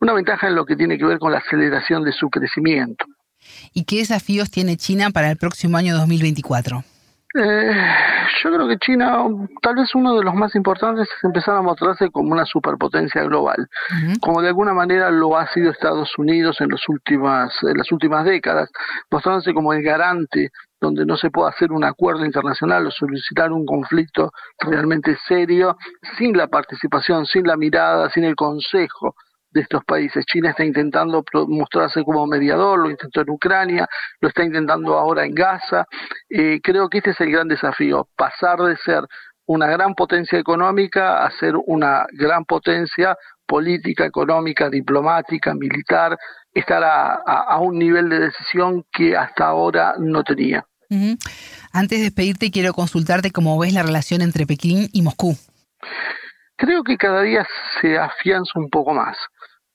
una 0.00 0.12
ventaja 0.12 0.48
en 0.48 0.56
lo 0.56 0.66
que 0.66 0.76
tiene 0.76 0.98
que 0.98 1.06
ver 1.06 1.18
con 1.18 1.32
la 1.32 1.38
aceleración 1.38 2.04
de 2.04 2.12
su 2.12 2.28
crecimiento. 2.28 3.06
¿Y 3.72 3.84
qué 3.84 3.98
desafíos 3.98 4.50
tiene 4.50 4.76
China 4.76 5.10
para 5.10 5.30
el 5.30 5.38
próximo 5.38 5.78
año 5.78 5.96
2024? 5.96 6.84
Eh, 7.32 7.72
yo 8.42 8.52
creo 8.52 8.66
que 8.66 8.76
China, 8.78 9.24
tal 9.62 9.76
vez 9.76 9.94
uno 9.94 10.16
de 10.16 10.24
los 10.24 10.34
más 10.34 10.54
importantes 10.56 11.08
es 11.08 11.24
empezar 11.24 11.56
a 11.56 11.62
mostrarse 11.62 12.10
como 12.10 12.32
una 12.32 12.44
superpotencia 12.44 13.22
global, 13.22 13.68
como 14.20 14.42
de 14.42 14.48
alguna 14.48 14.74
manera 14.74 15.10
lo 15.10 15.38
ha 15.38 15.46
sido 15.52 15.70
Estados 15.70 16.10
Unidos 16.18 16.60
en, 16.60 16.70
los 16.70 16.88
últimas, 16.88 17.52
en 17.62 17.78
las 17.78 17.92
últimas 17.92 18.24
décadas, 18.24 18.68
mostrándose 19.10 19.54
como 19.54 19.72
el 19.72 19.82
garante 19.82 20.50
donde 20.80 21.04
no 21.04 21.16
se 21.16 21.30
puede 21.30 21.50
hacer 21.50 21.72
un 21.72 21.84
acuerdo 21.84 22.24
internacional 22.24 22.86
o 22.86 22.90
solicitar 22.90 23.52
un 23.52 23.66
conflicto 23.66 24.32
realmente 24.58 25.16
serio 25.28 25.76
sin 26.16 26.36
la 26.36 26.48
participación, 26.48 27.26
sin 27.26 27.46
la 27.46 27.56
mirada, 27.56 28.08
sin 28.10 28.24
el 28.24 28.34
consejo 28.34 29.14
de 29.50 29.60
estos 29.62 29.84
países. 29.84 30.24
China 30.26 30.50
está 30.50 30.64
intentando 30.64 31.24
mostrarse 31.48 32.02
como 32.04 32.26
mediador, 32.26 32.78
lo 32.78 32.90
intentó 32.90 33.20
en 33.20 33.30
Ucrania, 33.30 33.88
lo 34.20 34.28
está 34.28 34.44
intentando 34.44 34.96
ahora 34.96 35.24
en 35.24 35.34
Gaza. 35.34 35.86
Eh, 36.28 36.60
creo 36.62 36.88
que 36.88 36.98
este 36.98 37.10
es 37.10 37.20
el 37.20 37.32
gran 37.32 37.48
desafío, 37.48 38.08
pasar 38.16 38.58
de 38.60 38.76
ser 38.76 39.04
una 39.46 39.66
gran 39.66 39.94
potencia 39.94 40.38
económica 40.38 41.24
a 41.24 41.30
ser 41.32 41.54
una 41.66 42.06
gran 42.12 42.44
potencia 42.44 43.16
política, 43.46 44.04
económica, 44.06 44.70
diplomática, 44.70 45.52
militar, 45.54 46.16
estar 46.54 46.82
a 46.84 47.58
un 47.58 47.76
nivel 47.76 48.08
de 48.08 48.20
decisión 48.20 48.84
que 48.92 49.16
hasta 49.16 49.46
ahora 49.46 49.94
no 49.98 50.22
tenía. 50.22 50.64
Antes 51.72 51.98
de 51.98 52.04
despedirte, 52.04 52.50
quiero 52.50 52.72
consultarte 52.72 53.30
cómo 53.30 53.58
ves 53.58 53.72
la 53.72 53.82
relación 53.82 54.22
entre 54.22 54.46
Pekín 54.46 54.88
y 54.92 55.02
Moscú. 55.02 55.36
Creo 56.56 56.82
que 56.82 56.96
cada 56.96 57.22
día 57.22 57.46
se 57.80 57.98
afianza 57.98 58.58
un 58.58 58.68
poco 58.68 58.92
más, 58.92 59.16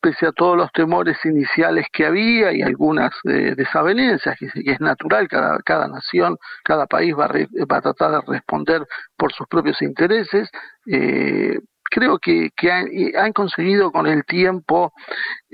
pese 0.01 0.27
a 0.27 0.31
todos 0.31 0.55
los 0.55 0.71
temores 0.71 1.17
iniciales 1.23 1.87
que 1.91 2.05
había 2.05 2.53
y 2.53 2.61
algunas 2.61 3.11
eh, 3.23 3.55
desavenencias, 3.55 4.37
que, 4.37 4.47
es 4.53 4.79
natural, 4.79 5.27
cada, 5.27 5.57
cada 5.65 5.87
nación, 5.87 6.37
cada 6.63 6.85
país 6.85 7.15
va 7.17 7.25
a, 7.25 7.65
va 7.65 7.77
a 7.77 7.81
tratar 7.81 8.11
de 8.11 8.21
responder 8.27 8.85
por 9.17 9.33
sus 9.33 9.47
propios 9.47 9.81
intereses. 9.81 10.49
Eh, 10.85 11.57
creo 11.89 12.19
que 12.19 12.51
han, 12.69 13.33
conseguido 13.33 13.91
con 13.91 14.07
el 14.07 14.25
tiempo 14.25 14.93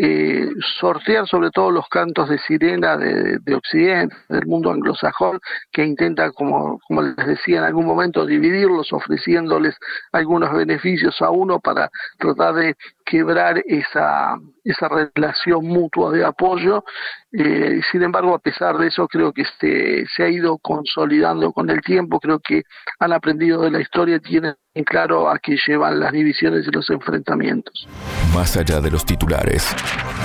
eh, 0.03 0.49
sortear 0.79 1.27
sobre 1.27 1.51
todo 1.51 1.69
los 1.69 1.87
cantos 1.87 2.27
de 2.27 2.39
sirena 2.39 2.97
de, 2.97 3.53
Occidente, 3.53 4.15
del 4.29 4.47
mundo 4.47 4.71
anglosajón, 4.71 5.39
que 5.71 5.85
intenta, 5.85 6.31
como, 6.31 6.79
les 6.89 7.27
decía 7.27 7.59
en 7.59 7.65
algún 7.65 7.85
momento, 7.85 8.25
dividirlos, 8.25 8.91
ofreciéndoles 8.93 9.75
algunos 10.11 10.51
beneficios 10.53 11.21
a 11.21 11.29
uno 11.29 11.59
para 11.59 11.91
tratar 12.17 12.55
de 12.55 12.75
quebrar 13.05 13.61
esa, 13.67 14.39
esa 14.63 14.87
relación 14.87 15.67
mutua 15.67 16.11
de 16.11 16.25
apoyo. 16.25 16.83
Eh, 17.31 17.81
sin 17.91 18.01
embargo, 18.01 18.33
a 18.33 18.39
pesar 18.39 18.79
de 18.79 18.87
eso, 18.87 19.07
creo 19.07 19.31
que 19.31 19.43
este, 19.43 20.07
se 20.15 20.23
ha 20.23 20.29
ido 20.29 20.57
consolidando 20.57 21.51
con 21.51 21.69
el 21.69 21.81
tiempo, 21.81 22.19
creo 22.19 22.39
que 22.39 22.63
han 22.99 23.13
aprendido 23.13 23.61
de 23.61 23.69
la 23.69 23.81
historia, 23.81 24.19
tienen 24.19 24.55
en 24.73 24.83
claro 24.83 25.29
a 25.29 25.37
qué 25.39 25.57
llevan 25.67 25.99
las 25.99 26.11
divisiones 26.11 26.65
y 26.67 26.71
los 26.71 26.89
enfrentamientos. 26.89 27.87
Más 28.33 28.55
allá 28.55 28.79
de 28.79 28.89
los 28.89 29.05
titulares, 29.05 29.75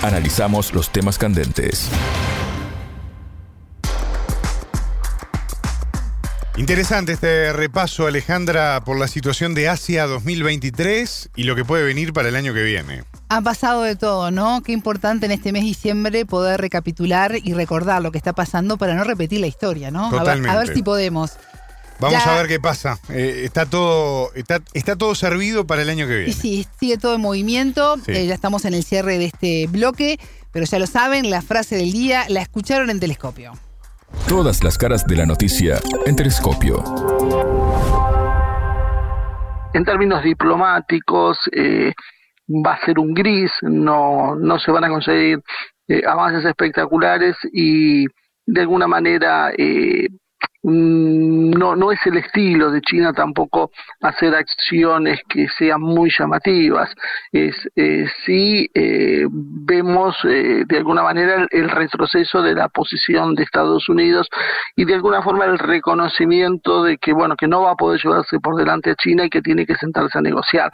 analizamos 0.03 0.73
los 0.73 0.91
temas 0.91 1.19
candentes. 1.19 1.91
Interesante 6.57 7.13
este 7.13 7.53
repaso, 7.53 8.07
Alejandra, 8.07 8.81
por 8.83 8.99
la 8.99 9.09
situación 9.09 9.55
de 9.55 9.69
Asia 9.69 10.07
2023 10.07 11.29
y 11.37 11.43
lo 11.43 11.55
que 11.55 11.67
puede 11.67 11.85
venir 11.85 12.15
para 12.15 12.31
el 12.31 12.37
año 12.37 12.55
que 12.55 12.63
viene. 12.63 13.05
Ha 13.29 13.43
pasado 13.43 13.83
de 13.83 13.95
todo, 13.95 14.31
¿no? 14.31 14.63
Qué 14.63 14.73
importante 14.73 15.27
en 15.27 15.33
este 15.33 15.53
mes 15.53 15.63
de 15.63 15.69
diciembre 15.69 16.25
poder 16.25 16.59
recapitular 16.59 17.35
y 17.45 17.53
recordar 17.53 18.01
lo 18.01 18.11
que 18.11 18.17
está 18.17 18.33
pasando 18.33 18.79
para 18.79 18.95
no 18.95 19.05
repetir 19.05 19.41
la 19.41 19.49
historia, 19.49 19.91
¿no? 19.91 20.09
Totalmente. 20.09 20.49
A 20.49 20.59
ver, 20.59 20.73
si 20.73 20.83
podemos. 20.83 21.33
Vamos 22.01 22.27
a 22.27 22.35
ver 22.37 22.47
qué 22.47 22.61
pasa. 22.61 22.99
Eh, 23.09 23.43
está 23.45 23.67
todo 23.67 24.33
está, 24.35 24.61
está, 24.75 24.97
todo 24.97 25.15
servido 25.15 25.67
para 25.67 25.83
el 25.83 25.89
año 25.89 26.07
que 26.07 26.17
viene. 26.17 26.33
Sí, 26.33 26.67
sigue 26.79 26.99
todo 26.99 27.15
en 27.15 27.21
movimiento. 27.21 27.97
Eh, 28.07 28.27
ya 28.27 28.35
estamos 28.35 28.65
en 28.65 28.75
el 28.75 28.85
cierre 28.85 29.19
de 29.19 29.27
este 29.27 29.67
bloque, 29.69 30.19
pero 30.53 30.67
ya 30.67 30.79
lo 30.79 30.87
saben, 30.87 31.31
la 31.31 31.43
frase 31.43 31.77
del 31.77 31.93
día 31.93 32.25
la 32.29 32.43
escucharon 32.43 32.91
en 32.91 33.01
Telescopio. 33.01 33.53
Todas 34.29 34.63
las 34.63 34.79
caras 34.79 35.07
de 35.07 35.17
la 35.17 35.27
noticia 35.27 35.79
en 36.05 36.17
Telescopio. 36.17 36.83
En 39.73 39.85
términos 39.85 40.23
diplomáticos, 40.23 41.39
eh, 41.53 41.93
va 42.49 42.75
a 42.75 42.85
ser 42.85 42.99
un 42.99 43.15
gris, 43.15 43.51
no, 43.63 44.35
no 44.37 44.59
se 44.59 44.71
van 44.71 44.85
a 44.85 44.89
conseguir 44.89 45.41
eh, 45.89 46.03
avances 46.07 46.45
espectaculares 46.45 47.37
y 47.53 48.07
de 48.47 48.61
alguna 48.61 48.87
manera 48.87 49.53
no, 50.63 51.77
no 51.77 51.93
es 51.93 51.99
el 52.07 52.17
estilo 52.17 52.71
de 52.71 52.81
China 52.81 53.13
tampoco 53.13 53.71
hacer 54.01 54.35
acciones 54.35 55.21
que 55.29 55.49
sean 55.49 55.81
muy 55.81 56.11
llamativas. 56.17 56.93
Es, 57.33 57.55
eh, 57.77 58.07
sí 58.25 58.69
eh, 58.75 59.27
vemos 59.31 60.17
eh, 60.25 60.65
de 60.67 60.77
alguna 60.77 61.03
manera 61.03 61.47
el, 61.51 61.71
retroceso 61.71 62.43
de 62.43 62.55
la 62.55 62.69
posición 62.69 63.35
de 63.35 63.45
Estados 63.45 63.89
Unidos 63.89 64.29
y 64.75 64.85
de 64.85 64.95
alguna 64.95 65.23
forma 65.23 65.45
el 65.45 65.59
reconocimiento 65.59 66.83
de 66.83 66.99
que 66.99 67.13
bueno 67.13 67.37
que 67.37 67.49
no 67.49 67.63
va 67.63 67.73
a 67.73 67.77
poder 67.77 68.01
llevarse 68.03 68.41
por 68.41 68.57
delante 68.57 68.91
a 68.91 68.97
China 68.97 69.25
y 69.25 69.31
que 69.31 69.43
tiene 69.43 69.67
que 69.67 69.75
sentarse 69.77 70.19
a 70.19 70.23
negociar. 70.23 70.73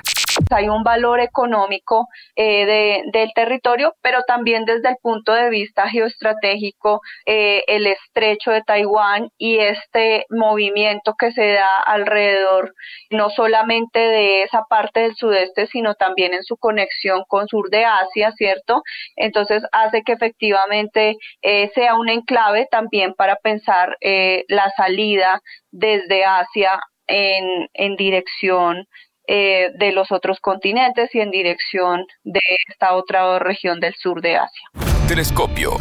Hay 0.50 0.68
un 0.68 0.83
valor 0.83 1.20
económico 1.20 2.07
de, 2.37 3.02
del 3.12 3.31
territorio, 3.35 3.94
pero 4.02 4.22
también 4.26 4.64
desde 4.64 4.90
el 4.90 4.96
punto 5.02 5.33
de 5.33 5.50
vista 5.50 5.88
geoestratégico, 5.88 7.00
el 7.26 7.87
estrecho 7.87 8.50
de 8.50 8.62
Taiwán 8.62 9.28
y 9.38 9.59
es 9.59 9.78
este 9.92 10.26
movimiento 10.31 11.14
que 11.18 11.33
se 11.33 11.52
da 11.52 11.81
alrededor 11.81 12.74
no 13.11 13.31
solamente 13.31 13.98
de 13.98 14.42
esa 14.42 14.64
parte 14.68 15.00
del 15.00 15.14
sudeste, 15.14 15.66
sino 15.66 15.94
también 15.94 16.35
en 16.35 16.42
su 16.42 16.57
conexión 16.57 17.24
con 17.28 17.48
sur 17.48 17.68
de 17.70 17.85
Asia, 17.85 18.33
¿cierto? 18.33 18.83
Entonces 19.16 19.62
hace 19.72 20.02
que 20.02 20.12
efectivamente 20.12 21.16
eh, 21.42 21.70
sea 21.74 21.94
un 21.94 22.09
enclave 22.09 22.66
también 22.70 23.14
para 23.14 23.37
pensar 23.37 23.96
eh, 24.00 24.44
la 24.48 24.70
salida 24.76 25.40
desde 25.70 26.24
Asia 26.24 26.81
en, 27.07 27.68
en 27.74 27.96
dirección 27.96 28.87
eh, 29.35 29.71
de 29.79 29.92
los 29.92 30.12
otros 30.12 30.40
continentes 30.40 31.09
y 31.14 31.21
en 31.21 31.31
dirección 31.31 32.05
de 32.23 32.42
esta 32.68 32.92
otra 32.92 33.38
región 33.38 33.81
del 33.81 33.95
sur 33.95 34.21
de 34.21 34.37
Asia. 34.37 34.68
Telescopio, 35.09 35.79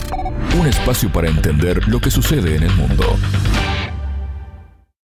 un 0.57 0.67
espacio 0.67 1.11
para 1.11 1.27
entender 1.27 1.85
lo 1.89 1.99
que 1.99 2.11
sucede 2.11 2.55
en 2.55 2.63
el 2.63 2.71
mundo. 2.71 3.03